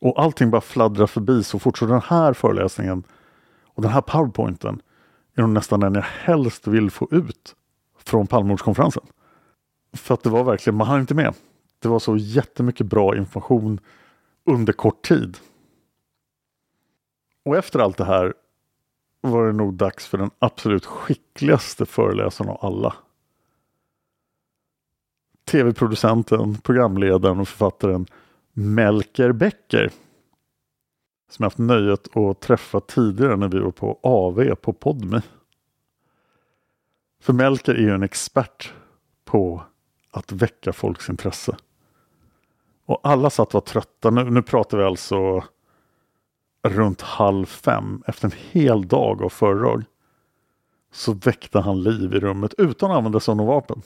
[0.00, 1.78] Och allting bara fladdrar förbi så fort.
[1.78, 3.02] Så den här föreläsningen
[3.64, 4.82] och den här powerpointen
[5.34, 7.56] är nog nästan den jag helst vill få ut
[7.98, 9.02] från Palmemordskonferensen.
[9.92, 11.34] För att det var verkligen, man hann inte med.
[11.78, 13.80] Det var så jättemycket bra information
[14.44, 15.38] under kort tid.
[17.44, 18.34] Och efter allt det här
[19.20, 22.94] var det nog dags för den absolut skickligaste föreläsaren av alla.
[25.44, 28.06] Tv-producenten, programledaren och författaren
[28.52, 29.90] Melker Becker.
[31.28, 35.22] Som jag haft nöjet att träffa tidigare när vi var på AV på Podme.
[37.20, 38.72] För Melker är ju en expert
[39.24, 39.62] på
[40.10, 41.56] att väcka folks intresse.
[42.86, 44.10] Och alla satt och var trötta.
[44.10, 45.44] Nu, nu pratar vi alltså
[46.62, 49.84] runt halv fem efter en hel dag av föredrag.
[50.92, 53.82] Så väckte han liv i rummet utan att använda sig av något vapen.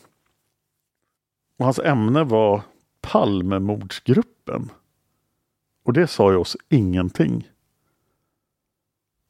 [1.58, 2.62] Och hans ämne var
[3.00, 4.70] Palmemordsgruppen.
[5.88, 7.50] Och det sa ju oss ingenting.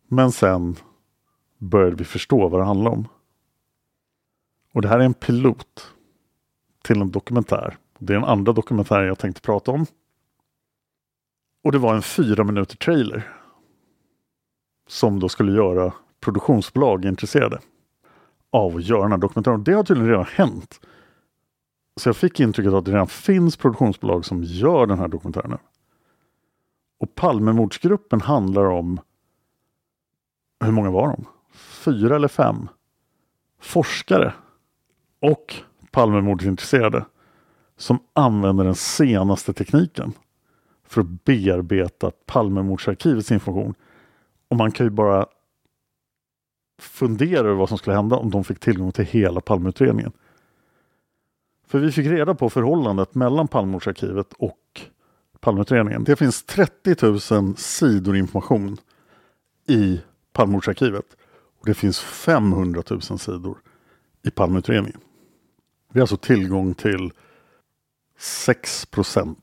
[0.09, 0.77] Men sen
[1.59, 3.09] började vi förstå vad det handlade om.
[4.73, 5.95] Och det här är en pilot
[6.83, 7.77] till en dokumentär.
[7.99, 9.87] Det är den andra dokumentären jag tänkte prata om.
[11.65, 13.33] Och det var en fyra minuter trailer.
[14.87, 17.59] Som då skulle göra produktionsbolag intresserade
[18.51, 19.65] av att göra den här dokumentären.
[19.65, 20.81] Det har tydligen redan hänt.
[21.97, 25.51] Så jag fick intrycket att det redan finns produktionsbolag som gör den här dokumentären.
[25.51, 25.59] nu.
[26.99, 29.01] Och Palmemordsgruppen handlar om,
[30.65, 31.25] hur många var de?
[31.55, 32.69] Fyra eller fem?
[33.61, 34.35] Forskare
[35.21, 35.55] och
[35.91, 37.07] Palmemordsintresserade
[37.77, 40.13] som använder den senaste tekniken
[40.85, 43.75] för att bearbeta Palmemordsarkivets information.
[44.49, 45.27] Och man kan ju bara
[46.81, 50.13] fundera över vad som skulle hända om de fick tillgång till hela Palmeutredningen.
[51.67, 54.59] För vi fick reda på förhållandet mellan Palmemordsarkivet och
[55.41, 56.05] Palmeutredningen.
[56.05, 56.97] Det finns 30
[57.35, 58.77] 000 sidor information
[59.67, 60.01] i
[60.33, 61.17] Palmemordsarkivet.
[61.61, 63.59] Och det finns 500 000 sidor
[64.23, 65.01] i Palmeutredningen.
[65.93, 67.13] Vi har alltså tillgång till
[68.19, 69.37] 6%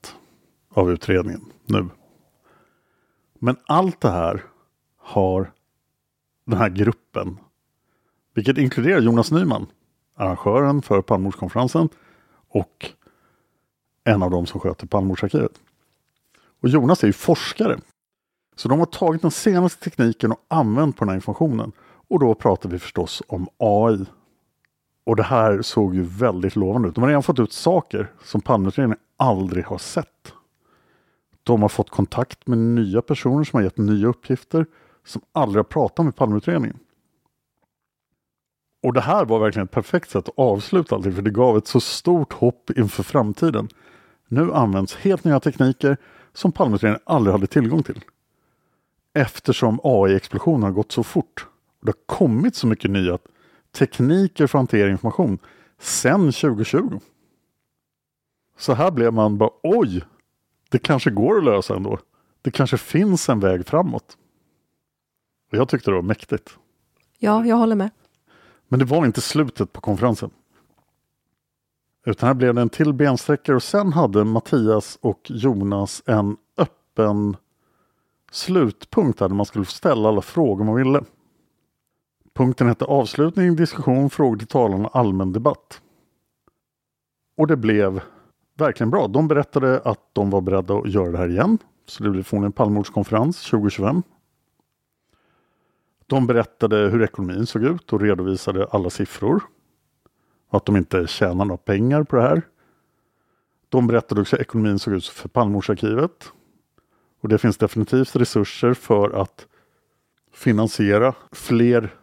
[0.69, 1.89] av utredningen nu.
[3.39, 4.43] Men allt det här
[4.97, 5.51] har
[6.45, 7.37] den här gruppen,
[8.33, 9.67] vilket inkluderar Jonas Nyman,
[10.15, 11.89] arrangören för Palmemordskonferensen
[12.49, 12.89] och
[14.03, 15.61] en av dem som sköter Palmemordsarkivet.
[16.65, 17.79] Och Jonas är ju forskare.
[18.55, 21.71] Så de har tagit den senaste tekniken och använt på den här informationen.
[22.07, 24.05] Och då pratar vi förstås om AI.
[25.03, 26.95] Och det här såg ju väldigt lovande ut.
[26.95, 30.33] De har redan fått ut saker som Palmeutredningen aldrig har sett.
[31.43, 34.65] De har fått kontakt med nya personer som har gett nya uppgifter
[35.05, 36.79] som aldrig har pratat med Palmeutredningen.
[38.83, 41.67] Och det här var verkligen ett perfekt sätt att avsluta allting för det gav ett
[41.67, 43.69] så stort hopp inför framtiden.
[44.27, 45.97] Nu används helt nya tekniker
[46.35, 48.01] som Palmeutredningen aldrig hade tillgång till.
[49.13, 51.47] Eftersom AI-explosionen har gått så fort.
[51.79, 53.17] Och det har kommit så mycket nya
[53.71, 55.37] tekniker för att hantera information
[55.79, 56.99] sedan 2020.
[58.57, 60.03] Så här blev man bara oj,
[60.69, 61.99] det kanske går att lösa ändå.
[62.41, 64.17] Det kanske finns en väg framåt.
[65.51, 66.57] Och jag tyckte det var mäktigt.
[67.19, 67.89] Ja, jag håller med.
[68.67, 70.29] Men det var inte slutet på konferensen.
[72.05, 77.37] Utan här blev det en till bensträckare och sen hade Mattias och Jonas en öppen
[78.31, 81.03] slutpunkt där man skulle få ställa alla frågor man ville.
[82.33, 85.81] Punkten hette avslutning, diskussion, frågor till talarna, allmän debatt.
[87.37, 88.01] Och det blev
[88.57, 89.07] verkligen bra.
[89.07, 91.57] De berättade att de var beredda att göra det här igen.
[91.87, 94.03] Så det blev från en Palmemordskonferens 2025.
[96.07, 99.43] De berättade hur ekonomin såg ut och redovisade alla siffror.
[100.55, 102.41] Och att de inte tjänar några pengar på det här.
[103.69, 106.31] De berättade också hur ekonomin såg ut för Palmemordsarkivet.
[107.21, 109.47] Och det finns definitivt resurser för att
[110.31, 111.93] finansiera fler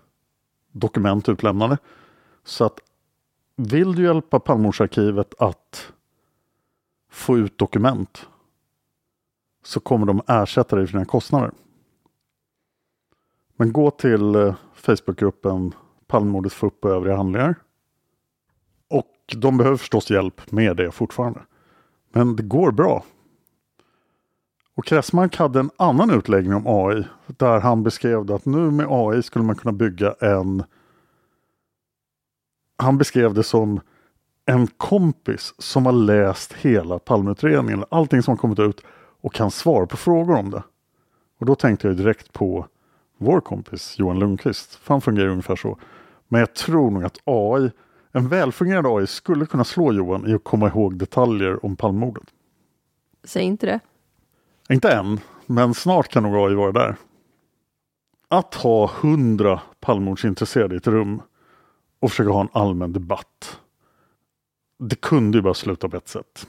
[0.72, 1.78] dokument utlämnade.
[2.44, 2.80] Så att
[3.56, 5.92] vill du hjälpa Palmemordsarkivet att
[7.10, 8.26] få ut dokument
[9.64, 11.50] så kommer de ersätta dig för dina kostnader.
[13.56, 15.74] Men gå till eh, Facebookgruppen
[16.06, 17.54] Palmemordet FUP och övriga handlingar.
[18.92, 21.40] Och de behöver förstås hjälp med det fortfarande.
[22.12, 23.04] Men det går bra.
[24.74, 29.22] Och Kressmark hade en annan utläggning om AI där han beskrev att nu med AI
[29.22, 30.64] skulle man kunna bygga en
[32.76, 33.80] han beskrev det som
[34.46, 38.80] en kompis som har läst hela Palmeutredningen, allting som har kommit ut
[39.20, 40.62] och kan svara på frågor om det.
[41.38, 42.66] Och då tänkte jag direkt på
[43.18, 44.74] vår kompis Johan Lundqvist.
[44.74, 45.78] För han fungerar ungefär så.
[46.28, 47.70] Men jag tror nog att AI,
[48.12, 52.24] en välfungerande AI skulle kunna slå Johan i att komma ihåg detaljer om Palmemordet.
[53.24, 53.80] Säg inte det.
[54.68, 56.96] Inte än, men snart kan nog AI vara där.
[58.28, 61.22] Att ha hundra Palmemordsintresserade i ett rum
[62.00, 63.60] och försöka ha en allmän debatt.
[64.78, 66.46] Det kunde ju bara sluta på ett sätt.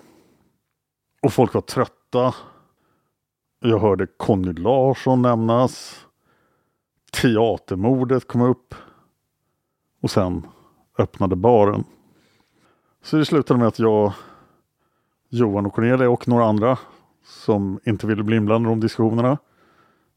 [1.21, 2.35] Och folk var trötta.
[3.59, 6.05] Jag hörde Conny Larsson nämnas.
[7.11, 8.75] Teatermordet kom upp.
[10.01, 10.47] Och sen
[10.97, 11.83] öppnade baren.
[13.03, 14.13] Så det slutade med att jag,
[15.29, 16.77] Johan och Cornelia och några andra
[17.23, 19.37] som inte ville bli inblandade i de diskussionerna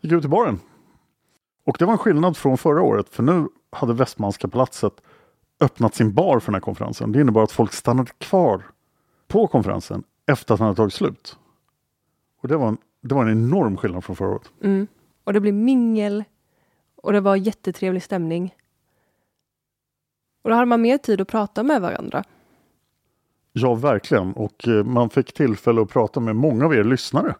[0.01, 0.61] gick ut i baren.
[1.65, 4.93] Och det var en skillnad från förra året för nu hade Västmanska palatset
[5.61, 7.12] öppnat sin bar för den här konferensen.
[7.12, 8.62] Det innebar att folk stannade kvar
[9.29, 11.39] på konferensen efter att den hade tagit slut.
[12.43, 14.51] Och det var en, det var en enorm skillnad från förra året.
[14.62, 14.87] Mm.
[15.25, 16.25] Och det blev mingel
[16.97, 18.55] och det var jättetrevlig stämning.
[20.47, 22.25] Och då hade man mer tid att prata med varandra.
[23.53, 24.33] Ja, verkligen.
[24.33, 27.35] Och eh, man fick tillfälle att prata med många av er lyssnare.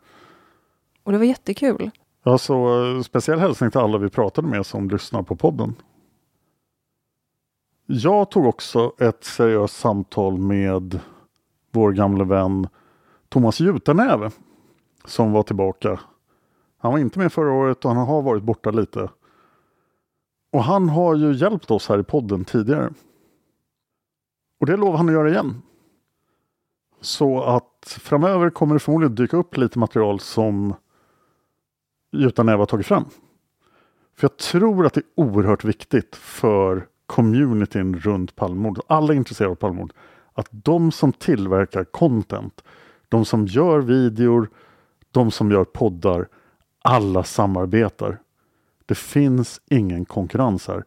[1.03, 1.91] Och det var jättekul.
[2.23, 5.75] Ja, så eh, speciell hälsning till alla vi pratade med som lyssnar på podden.
[7.87, 11.01] Jag tog också ett seriöst samtal med
[11.71, 12.69] vår gamle vän
[13.29, 14.31] Thomas Jutanäve
[15.05, 16.01] som var tillbaka.
[16.79, 19.09] Han var inte med förra året och han har varit borta lite.
[20.57, 22.91] Och han har ju hjälpt oss här i podden tidigare.
[24.61, 25.63] Och det lovar han att göra igen.
[27.01, 30.75] Så att framöver kommer det förmodligen dyka upp lite material som
[32.13, 33.05] Jutanäve har tagit fram.
[34.15, 39.57] För jag tror att det är oerhört viktigt för communityn runt Palmemordet, alla intresserade av
[39.57, 39.97] Palmemordet,
[40.33, 42.65] att de som tillverkar content,
[43.09, 44.51] de som gör videor,
[45.11, 46.29] de som gör poddar,
[46.83, 48.19] alla samarbetar.
[48.87, 50.85] Det finns ingen konkurrens här.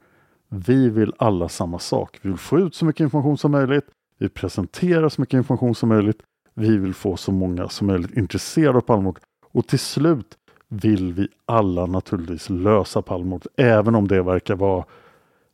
[0.49, 2.19] Vi vill alla samma sak.
[2.21, 3.85] Vi vill få ut så mycket information som möjligt.
[4.17, 6.21] Vi presenterar så mycket information som möjligt.
[6.53, 9.23] Vi vill få så många som möjligt intresserade av Palmemordet.
[9.51, 10.37] Och till slut
[10.67, 14.85] vill vi alla naturligtvis lösa Palmemordet, även om det verkar vara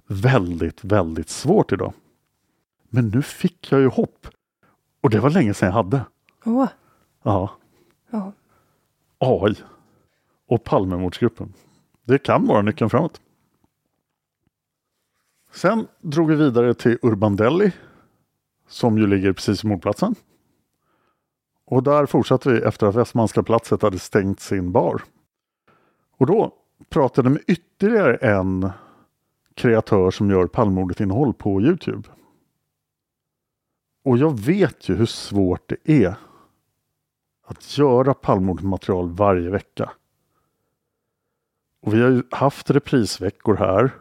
[0.08, 1.94] väldigt, väldigt svårt idag.
[2.90, 4.28] Men nu fick jag ju hopp.
[5.02, 6.06] Och det var länge sedan jag hade.
[6.46, 6.68] Åh.
[7.24, 7.52] Ja.
[8.12, 8.32] Ja.
[9.18, 9.56] AI
[10.48, 11.54] och Palmemordsgruppen.
[12.06, 13.22] Det kan vara nyckeln framåt.
[15.52, 17.72] Sen drog vi vidare till Urbandelli
[18.68, 20.16] som ju ligger precis vid mordplatsen.
[21.66, 25.02] Och där fortsatte vi efter att Västmanska platset hade stängt sin bar.
[26.18, 26.54] Och då
[26.90, 28.70] pratade med ytterligare en
[29.54, 32.10] kreatör som gör Palmemordet-innehåll på Youtube.
[34.04, 36.16] Och jag vet ju hur svårt det är
[37.46, 39.92] att göra Palmemordet-material varje vecka.
[41.86, 43.92] Och vi har ju haft reprisveckor här.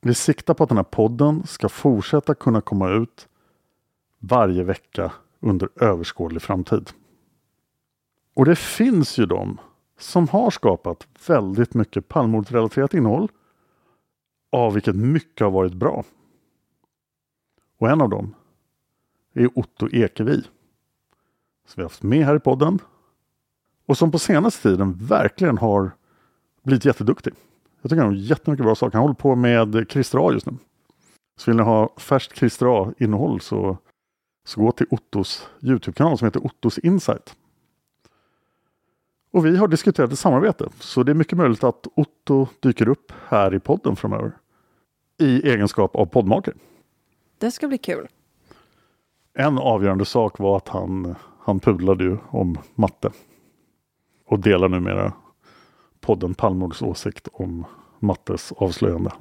[0.00, 3.28] Vi siktar på att den här podden ska fortsätta kunna komma ut
[4.18, 6.90] varje vecka under överskådlig framtid.
[8.34, 9.60] Och det finns ju de
[9.98, 13.28] som har skapat väldigt mycket Palmemordsrelaterat innehåll
[14.52, 16.04] av vilket mycket har varit bra.
[17.78, 18.34] Och en av dem
[19.34, 20.42] är Otto Ekevi
[21.66, 22.78] som vi har haft med här i podden
[23.86, 25.92] och som på senaste tiden verkligen har
[26.62, 27.34] blivit jätteduktig.
[27.82, 28.92] Jag tycker han har jättemycket bra saker.
[28.92, 30.52] Han håller på med Christer A just nu.
[31.36, 33.78] Så vill ni ha färskt Christer A-innehåll så,
[34.44, 37.36] så gå till Ottos Youtube-kanal som heter Ottos Insight.
[39.32, 43.12] Och vi har diskuterat ett samarbete så det är mycket möjligt att Otto dyker upp
[43.28, 44.32] här i podden framöver.
[45.18, 46.54] I egenskap av poddmakare.
[47.38, 48.08] Det ska bli kul.
[49.34, 53.10] En avgörande sak var att han, han pudlade ju om matte.
[54.26, 55.12] Och delar numera
[56.10, 57.66] podden Palmords åsikt om
[57.98, 59.12] mattes avslöjande.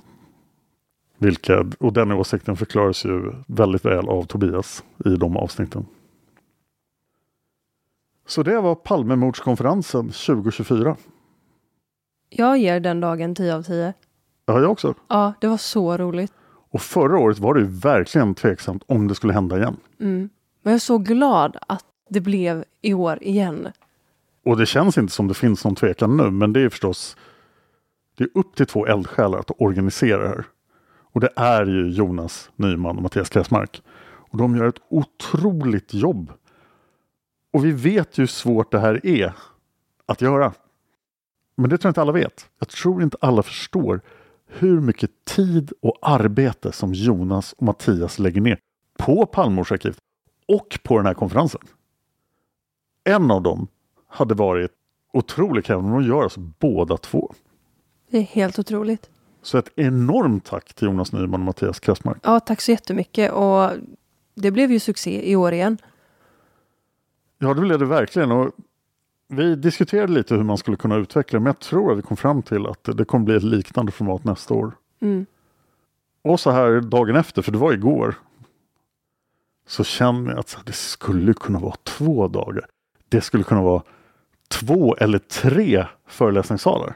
[1.17, 5.85] Vilket, och den åsikten förklaras ju väldigt väl av Tobias i de avsnitten.
[8.27, 10.95] Så det var Palmemordskonferensen 2024.
[12.29, 13.93] Jag ger den dagen 10 av 10.
[14.45, 14.93] Ja, jag också.
[15.07, 16.33] Ja, det var så roligt.
[16.71, 19.77] Och förra året var det ju verkligen tveksamt om det skulle hända igen.
[19.99, 20.29] Mm.
[20.61, 23.67] Men jag är så glad att det blev i år igen.
[24.43, 27.17] Och det känns inte som det finns någon tvekan nu, men det är förstås
[28.19, 30.45] det är upp till två eldsjälar att organisera det här.
[31.11, 33.81] Och det är ju Jonas Nyman och Mattias Kressmark.
[34.01, 36.31] Och de gör ett otroligt jobb.
[37.53, 39.33] Och vi vet ju hur svårt det här är
[40.05, 40.53] att göra.
[41.55, 42.49] Men det tror jag inte alla vet.
[42.59, 44.01] Jag tror inte alla förstår
[44.47, 48.59] hur mycket tid och arbete som Jonas och Mattias lägger ner
[48.97, 49.97] på Palmemordsarkivet
[50.47, 51.61] och på den här konferensen.
[53.03, 53.67] En av dem
[54.09, 54.71] hade varit
[55.13, 57.33] otroligt krävande, men de gör alltså båda två.
[58.09, 59.09] Det är helt otroligt.
[59.41, 62.17] Så ett enormt tack till Jonas Nyman och Mattias Kressmark.
[62.23, 63.31] Ja, tack så jättemycket.
[63.31, 63.71] Och
[64.35, 65.77] det blev ju succé i år igen.
[67.37, 68.31] Ja, det blev det verkligen.
[68.31, 68.51] Och
[69.27, 72.41] vi diskuterade lite hur man skulle kunna utveckla men jag tror att vi kom fram
[72.41, 74.71] till att det kommer bli ett liknande format nästa år.
[74.99, 75.25] Mm.
[76.21, 78.15] Och så här dagen efter, för det var igår,
[79.67, 82.65] så känner jag att det skulle kunna vara två dagar.
[83.09, 83.83] Det skulle kunna vara
[84.49, 86.93] två eller tre föreläsningssalar.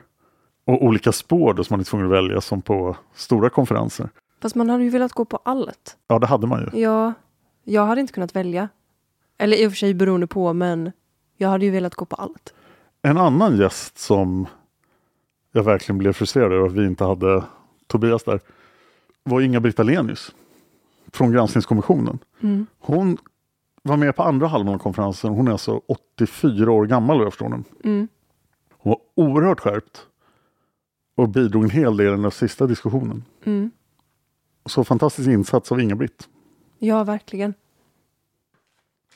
[0.65, 4.09] Och olika spår då som man är tvungen att välja som på stora konferenser.
[4.41, 5.97] Fast man hade ju velat gå på allt.
[6.07, 6.81] Ja, det hade man ju.
[6.81, 7.13] Ja,
[7.63, 8.69] jag hade inte kunnat välja.
[9.37, 10.91] Eller i och för sig beroende på, men
[11.37, 12.53] jag hade ju velat gå på allt.
[13.01, 14.47] En annan gäst som
[15.51, 17.43] jag verkligen blev frustrerad över att vi inte hade
[17.87, 18.39] Tobias där
[19.23, 20.35] var Inga-Britt Ahlenius
[21.11, 22.19] från Granskningskommissionen.
[22.41, 22.65] Mm.
[22.79, 23.17] Hon
[23.83, 25.33] var med på andra halvan av konferensen.
[25.33, 27.63] Hon är alltså 84 år gammal jag förstår nu.
[27.83, 28.07] Mm.
[28.77, 30.07] Hon var oerhört skärpt
[31.15, 33.23] och bidrog en hel del i den sista diskussionen.
[33.43, 33.71] Mm.
[34.65, 36.29] Så fantastisk insats av Inga-Britt.
[36.79, 37.53] Ja, verkligen.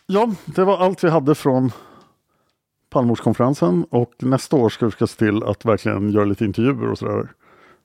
[0.06, 1.72] Ja, det var allt vi hade från
[2.90, 7.30] Palmemordskonferensen och nästa år ska vi se till att verkligen göra lite intervjuer och sådär.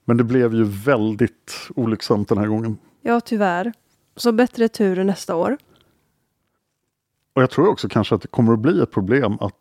[0.05, 2.77] Men det blev ju väldigt olycksamt den här gången.
[3.01, 3.73] Ja, tyvärr.
[4.15, 5.57] Så bättre tur nästa år.
[7.33, 9.53] Och jag tror också kanske att det kommer att bli ett problem att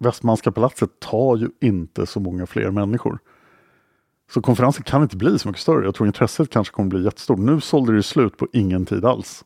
[0.00, 3.18] Västmanska palatset tar ju inte så många fler människor.
[4.30, 5.84] Så konferensen kan inte bli så mycket större.
[5.84, 7.38] Jag tror intresset kanske kommer bli jättestort.
[7.38, 9.44] Nu sålde det slut på ingen tid alls.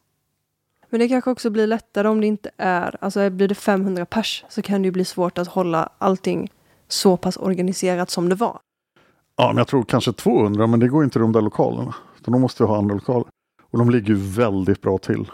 [0.91, 4.45] Men det kanske också blir lättare om det inte är, alltså blir det 500 pers
[4.49, 6.53] så kan det ju bli svårt att hålla allting
[6.89, 8.59] så pass organiserat som det var.
[9.37, 11.95] Ja, men jag tror kanske 200, men det går inte i de där lokalerna.
[12.25, 13.27] Så de måste ha andra lokaler.
[13.71, 15.31] Och de ligger ju väldigt bra till.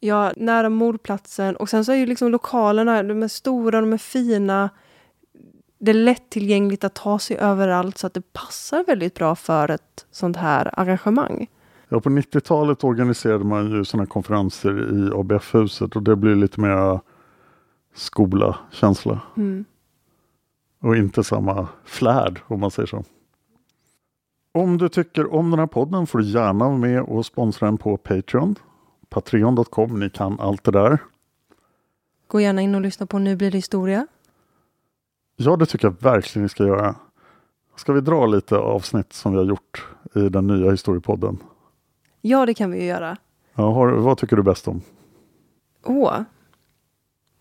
[0.00, 1.56] Ja, nära mordplatsen.
[1.56, 4.70] Och sen så är ju liksom lokalerna, de är stora, de är fina.
[5.78, 10.06] Det är lättillgängligt att ta sig överallt så att det passar väldigt bra för ett
[10.10, 11.46] sånt här arrangemang.
[11.88, 17.00] Ja, på 90-talet organiserade man ju sådana konferenser i ABF-huset och det blir lite mer
[17.94, 19.20] skola-känsla.
[19.36, 19.64] Mm.
[20.82, 23.04] Och inte samma flärd om man säger så.
[24.52, 27.78] Om du tycker om den här podden får du gärna vara med och sponsra den
[27.78, 28.56] på Patreon.
[29.10, 30.98] Patreon.com, ni kan allt det där.
[32.26, 34.06] Gå gärna in och lyssna på Nu blir det historia.
[35.36, 36.94] Ja, det tycker jag verkligen ni ska göra.
[37.76, 41.38] Ska vi dra lite avsnitt som vi har gjort i den nya historiepodden?
[42.20, 43.16] Ja, det kan vi ju göra.
[43.54, 44.82] Ja, har, vad tycker du bäst om?
[45.84, 46.20] Åh,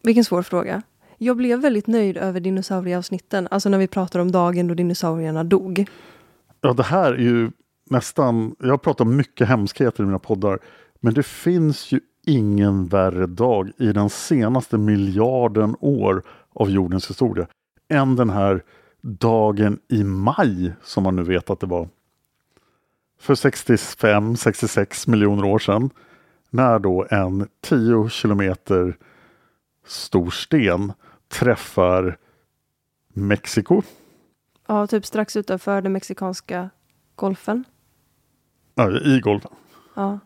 [0.04, 0.82] vilken svår fråga.
[1.18, 5.90] Jag blev väldigt nöjd över dinosaurieavsnitten, alltså när vi pratar om dagen då dinosaurierna dog.
[6.62, 7.52] Ja, det här är ju
[7.90, 10.60] nästan, jag har pratat om mycket hemskheter i mina poddar,
[11.00, 16.24] men det finns ju ingen värre dag i den senaste miljarden år
[16.54, 17.48] av jordens historia
[17.90, 18.64] än den här
[19.02, 21.90] dagen i maj som man nu vet att det var.
[23.20, 25.90] För 65-66 miljoner år sedan
[26.50, 28.98] när då en 10 kilometer
[29.86, 30.94] stor sten
[31.28, 32.18] träffar
[33.14, 33.82] Mexiko.
[34.68, 36.70] Ja, typ strax utanför den mexikanska
[37.16, 37.64] golfen.
[38.76, 39.52] Ja, I golfen.
[39.94, 40.20] Ja.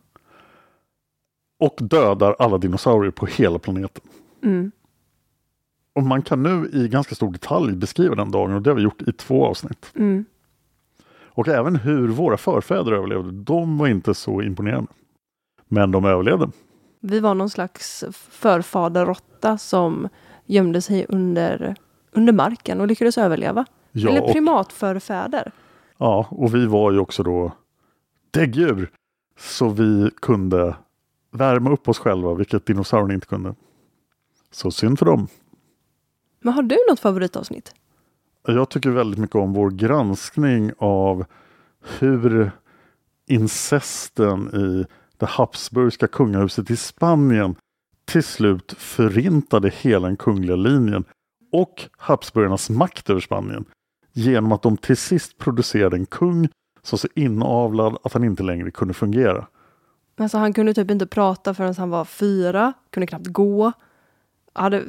[1.63, 4.03] Och dödar alla dinosaurier på hela planeten.
[4.43, 4.71] Mm.
[5.95, 8.81] Och man kan nu i ganska stor detalj beskriva den dagen och det har vi
[8.81, 9.91] gjort i två avsnitt.
[9.95, 10.25] Mm.
[11.35, 13.31] Och även hur våra förfäder överlevde.
[13.31, 14.91] De var inte så imponerande.
[15.67, 16.49] Men de överlevde.
[16.99, 20.09] Vi var någon slags förfaderråtta som
[20.45, 21.75] gömde sig under,
[22.11, 23.65] under marken och lyckades överleva.
[23.91, 25.51] Ja, Eller och- primatförfäder.
[25.97, 27.51] Ja, och vi var ju också då
[28.31, 28.91] däggdjur.
[29.39, 30.75] Så vi kunde
[31.33, 33.55] värma upp oss själva, vilket dinosaurierna inte kunde.
[34.51, 35.27] Så synd för dem.
[36.41, 37.73] Men har du något favoritavsnitt?
[38.47, 41.25] Jag tycker väldigt mycket om vår granskning av
[41.99, 42.51] hur
[43.27, 44.85] incesten i
[45.17, 47.55] det Habsburgska kungahuset i Spanien
[48.05, 51.03] till slut förintade hela den kungliga linjen
[51.51, 53.65] och Habsburgarnas makt över Spanien
[54.11, 56.49] genom att de till sist producerade en kung
[56.81, 59.47] som så inavlad att han inte längre kunde fungera.
[60.23, 63.71] Alltså han kunde typ inte prata förrän han var fyra, kunde knappt gå.
[64.53, 64.83] Hade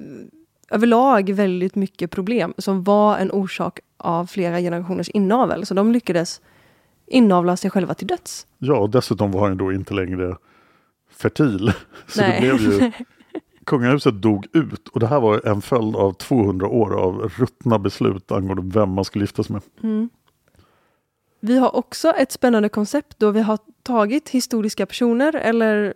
[0.70, 5.66] överlag väldigt mycket problem som var en orsak av flera generationers inavel.
[5.66, 6.40] Så de lyckades
[7.06, 8.46] inavla sig själva till döds.
[8.58, 10.36] Ja, och dessutom var han då inte längre
[11.10, 11.72] fertil.
[12.06, 12.40] Så Nej.
[12.40, 12.92] det blev ju
[13.64, 18.32] Kungahuset dog ut och det här var en följd av 200 år av ruttna beslut
[18.32, 19.62] angående vem man skulle gifta sig med.
[19.82, 20.08] Mm.
[21.46, 25.94] Vi har också ett spännande koncept då vi har tagit historiska personer eller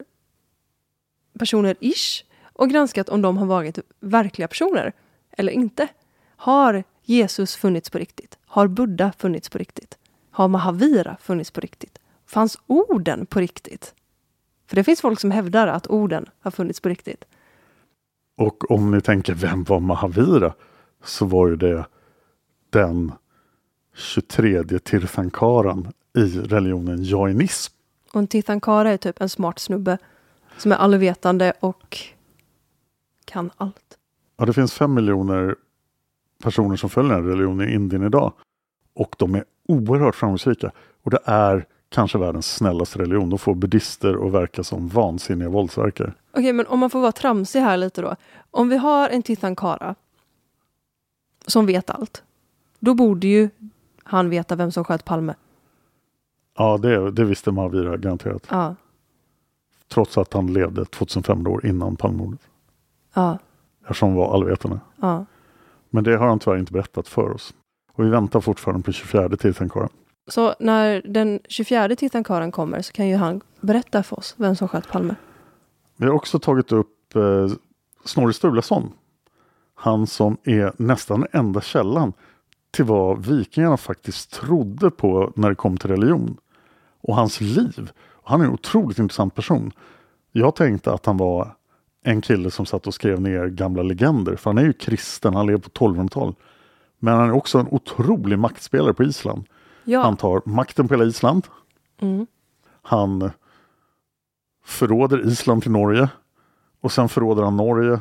[1.38, 4.92] personer-ish och granskat om de har varit verkliga personer
[5.30, 5.88] eller inte.
[6.36, 8.38] Har Jesus funnits på riktigt?
[8.46, 9.98] Har Buddha funnits på riktigt?
[10.30, 11.98] Har Mahavira funnits på riktigt?
[12.26, 13.94] Fanns orden på riktigt?
[14.66, 17.24] För det finns folk som hävdar att orden har funnits på riktigt.
[18.36, 20.54] Och om ni tänker, vem var Mahavira?
[21.04, 21.86] Så var ju det
[22.70, 23.12] den
[23.98, 27.74] 23 Tirthankaran i religionen jainism.
[28.12, 29.98] Och en Tirthankara är typ en smart snubbe
[30.58, 31.98] som är allvetande och
[33.24, 33.98] kan allt.
[34.36, 35.56] Ja, det finns fem miljoner
[36.42, 38.32] personer som följer den här religionen i Indien idag.
[38.94, 40.70] Och de är oerhört framgångsrika.
[41.02, 43.30] Och det är kanske världens snällaste religion.
[43.30, 46.12] De får buddhister att verka som vansinniga våldsverkare.
[46.30, 48.16] Okej, men om man får vara tramsig här lite då.
[48.50, 49.94] Om vi har en Tirthankara
[51.46, 52.22] som vet allt,
[52.78, 53.50] då borde ju
[54.08, 55.34] han veta vem som sköt Palme.
[56.58, 58.46] Ja, det, det visste Mahavira garanterat.
[58.50, 58.74] Ja,
[59.88, 62.40] Trots att han levde 2500 år innan Palmemordet.
[63.14, 63.38] ja,
[63.82, 64.80] Eftersom han var allvetande.
[65.00, 65.24] ja.
[65.90, 67.54] Men det har han tyvärr inte berättat för oss.
[67.92, 69.88] Och vi väntar fortfarande på 24 Tirthankara.
[70.26, 74.68] Så när den 24 Tirthankaran kommer så kan ju han berätta för oss vem som
[74.68, 75.14] sköt Palme.
[75.96, 77.48] Vi har också tagit upp eh,
[78.04, 78.92] Snorre Sturlason.
[79.74, 82.12] Han som är nästan den enda källan
[82.70, 86.36] till vad vikingarna faktiskt trodde på när det kom till religion.
[87.00, 87.90] Och hans liv.
[88.24, 89.72] Han är en otroligt intressant person.
[90.32, 91.54] Jag tänkte att han var
[92.02, 94.36] en kille som satt och skrev ner gamla legender.
[94.36, 96.36] För han är ju kristen, han lever på 1200-talet.
[96.98, 99.44] Men han är också en otrolig maktspelare på Island.
[99.84, 100.02] Ja.
[100.02, 101.46] Han tar makten på hela Island.
[102.00, 102.26] Mm.
[102.82, 103.30] Han
[104.64, 106.08] förråder Island till Norge.
[106.80, 108.00] Och sen förråder han Norge.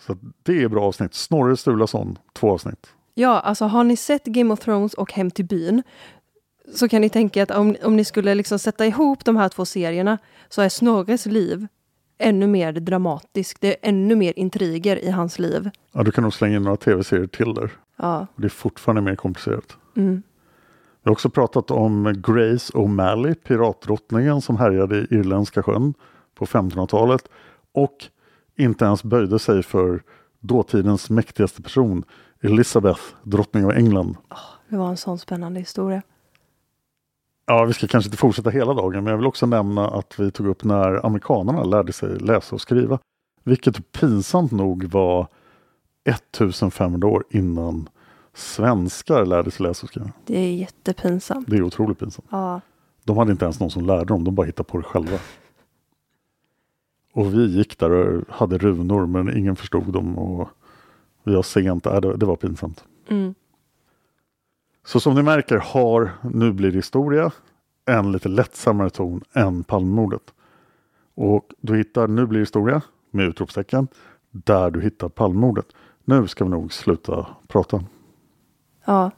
[0.00, 1.14] Så det är bra avsnitt.
[1.14, 2.94] Snorre Sturlason, två avsnitt.
[3.14, 5.82] Ja, alltså har ni sett Game of Thrones och Hem till byn
[6.74, 9.64] så kan ni tänka att om, om ni skulle liksom sätta ihop de här två
[9.64, 11.66] serierna så är Snorres liv
[12.18, 13.60] ännu mer dramatisk.
[13.60, 15.70] Det är ännu mer intriger i hans liv.
[15.92, 17.70] Ja, du kan nog slänga in några tv-serier till där.
[17.96, 18.26] Ja.
[18.36, 19.76] Det är fortfarande mer komplicerat.
[19.96, 20.22] Mm.
[21.02, 25.94] Vi har också pratat om Grace O'Malley, piratdrottningen som härjade i Irländska sjön
[26.34, 27.28] på 1500-talet
[27.72, 27.96] och
[28.56, 30.02] inte ens böjde sig för
[30.40, 32.04] dåtidens mäktigaste person,
[32.44, 34.16] Elizabeth, drottning av England.
[34.68, 36.02] Det var en sån spännande historia.
[37.46, 40.30] Ja, vi ska kanske inte fortsätta hela dagen, men jag vill också nämna att vi
[40.30, 42.98] tog upp när amerikanerna lärde sig läsa och skriva.
[43.44, 45.26] Vilket pinsamt nog var
[46.04, 47.88] 1500 år innan
[48.34, 50.10] svenskar lärde sig läsa och skriva.
[50.24, 51.46] Det är jättepinsamt.
[51.50, 52.28] Det är otroligt pinsamt.
[52.30, 52.60] Ja.
[53.04, 55.18] De hade inte ens någon som lärde dem, de bara hittade på det själva.
[57.14, 60.48] Och vi gick där och hade runor men ingen förstod dem och
[61.22, 62.84] vi var sent, äh, det, det var pinsamt.
[63.08, 63.34] Mm.
[64.84, 67.32] Så som ni märker har Nu blir det historia
[67.84, 70.34] en lite lättsammare ton än Palmemordet.
[71.14, 73.88] Och du hittar Nu blir det historia med utropstecken
[74.30, 75.66] där du hittar Palmemordet.
[76.04, 77.84] Nu ska vi nog sluta prata.
[78.84, 79.10] Ja.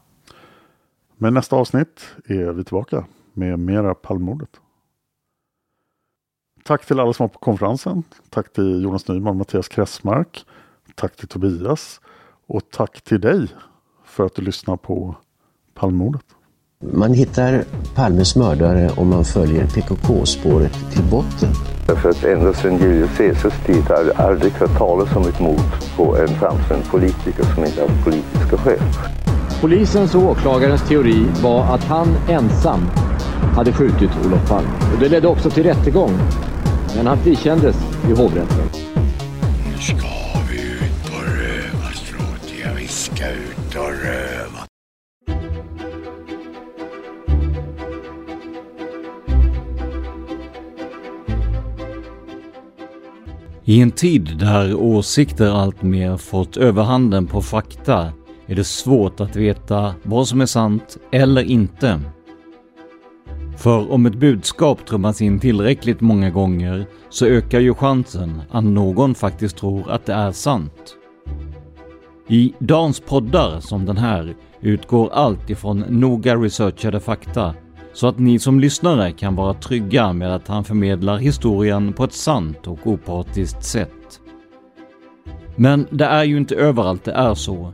[1.17, 4.61] Men nästa avsnitt är vi tillbaka med mera Palmemordet.
[6.63, 8.03] Tack till alla som var på konferensen.
[8.29, 10.45] Tack till Jonas Nyman och Mattias Kressmark.
[10.95, 12.01] Tack till Tobias.
[12.47, 13.47] Och tack till dig
[14.05, 15.15] för att du lyssnar på
[15.73, 16.25] Palmemordet.
[16.93, 17.63] Man hittar
[17.95, 21.49] Palmes mördare om man följer PKK-spåret till botten.
[21.87, 25.95] Därför att ända sedan Julius Caesars tid har jag aldrig hört talas om ett mord
[25.95, 28.79] på en framstående politiker som inte haft politiska skäl.
[29.61, 32.81] Polisens och åklagarens teori var att han ensam
[33.55, 34.69] hade skjutit Olof Palme.
[34.93, 36.11] Och det ledde också till rättegång.
[36.95, 37.75] Men han frikändes
[38.09, 38.69] i hovrätten.
[53.67, 58.11] I en tid där åsikter alltmer fått överhanden på fakta
[58.45, 62.01] är det svårt att veta vad som är sant eller inte.
[63.57, 69.15] För om ett budskap trummas in tillräckligt många gånger så ökar ju chansen att någon
[69.15, 70.95] faktiskt tror att det är sant.
[72.27, 77.55] I dagens poddar som den här utgår allt ifrån noga researchade fakta
[77.95, 82.13] så att ni som lyssnare kan vara trygga med att han förmedlar historien på ett
[82.13, 84.21] sant och opartiskt sätt.
[85.55, 87.73] Men det är ju inte överallt det är så.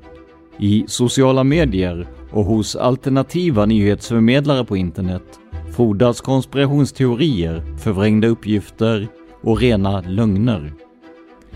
[0.60, 5.40] I sociala medier och hos alternativa nyhetsförmedlare på internet
[5.76, 9.08] frodas konspirationsteorier, förvrängda uppgifter
[9.42, 10.74] och rena lögner.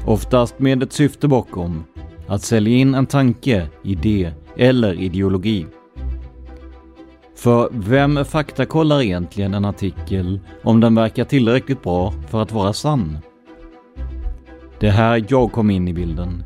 [0.05, 1.83] Oftast med ett syfte bakom,
[2.27, 5.65] att sälja in en tanke, idé eller ideologi.
[7.35, 13.17] För vem faktakollar egentligen en artikel om den verkar tillräckligt bra för att vara sann?
[14.79, 16.43] Det är här jag kom in i bilden.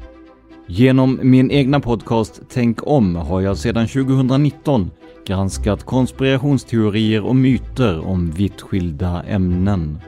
[0.68, 4.92] Genom min egna podcast Tänk om har jag sedan 2019
[5.28, 10.00] granskat konspirationsteorier och myter om vitt skilda ämnen.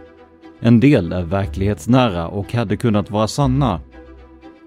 [0.60, 3.80] En del är verklighetsnära och hade kunnat vara sanna.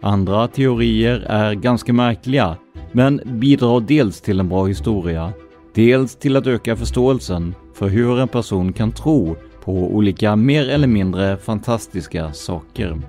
[0.02, 2.56] Andra teorier är ganska märkliga,
[2.92, 5.32] men bidrar dels till en bra historia,
[5.74, 10.86] dels till att öka förståelsen för hur en person kan tro på olika mer eller
[10.86, 13.00] mindre fantastiska saker.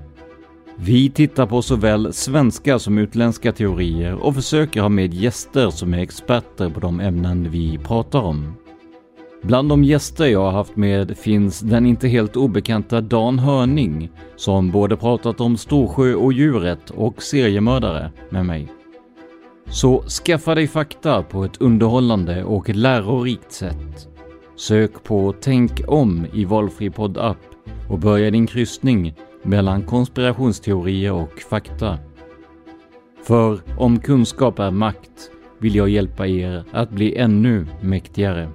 [0.78, 6.00] Vi tittar på såväl svenska som utländska teorier och försöker ha med gäster som är
[6.00, 8.54] experter på de ämnen vi pratar om.
[9.44, 14.72] Bland de gäster jag har haft med finns den inte helt obekanta Dan Hörning som
[14.72, 18.68] både pratat om Storsjö och djuret och seriemördare med mig.
[19.70, 24.08] Så skaffa dig fakta på ett underhållande och lärorikt sätt.
[24.56, 27.38] Sök på Tänk om i valfri poddapp
[27.90, 31.98] och börja din kryssning mellan konspirationsteorier och fakta.
[33.24, 38.50] För om kunskap är makt vill jag hjälpa er att bli ännu mäktigare.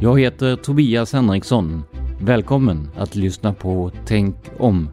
[0.00, 1.82] Jag heter Tobias Henriksson.
[2.20, 4.88] Välkommen att lyssna på Tänk om.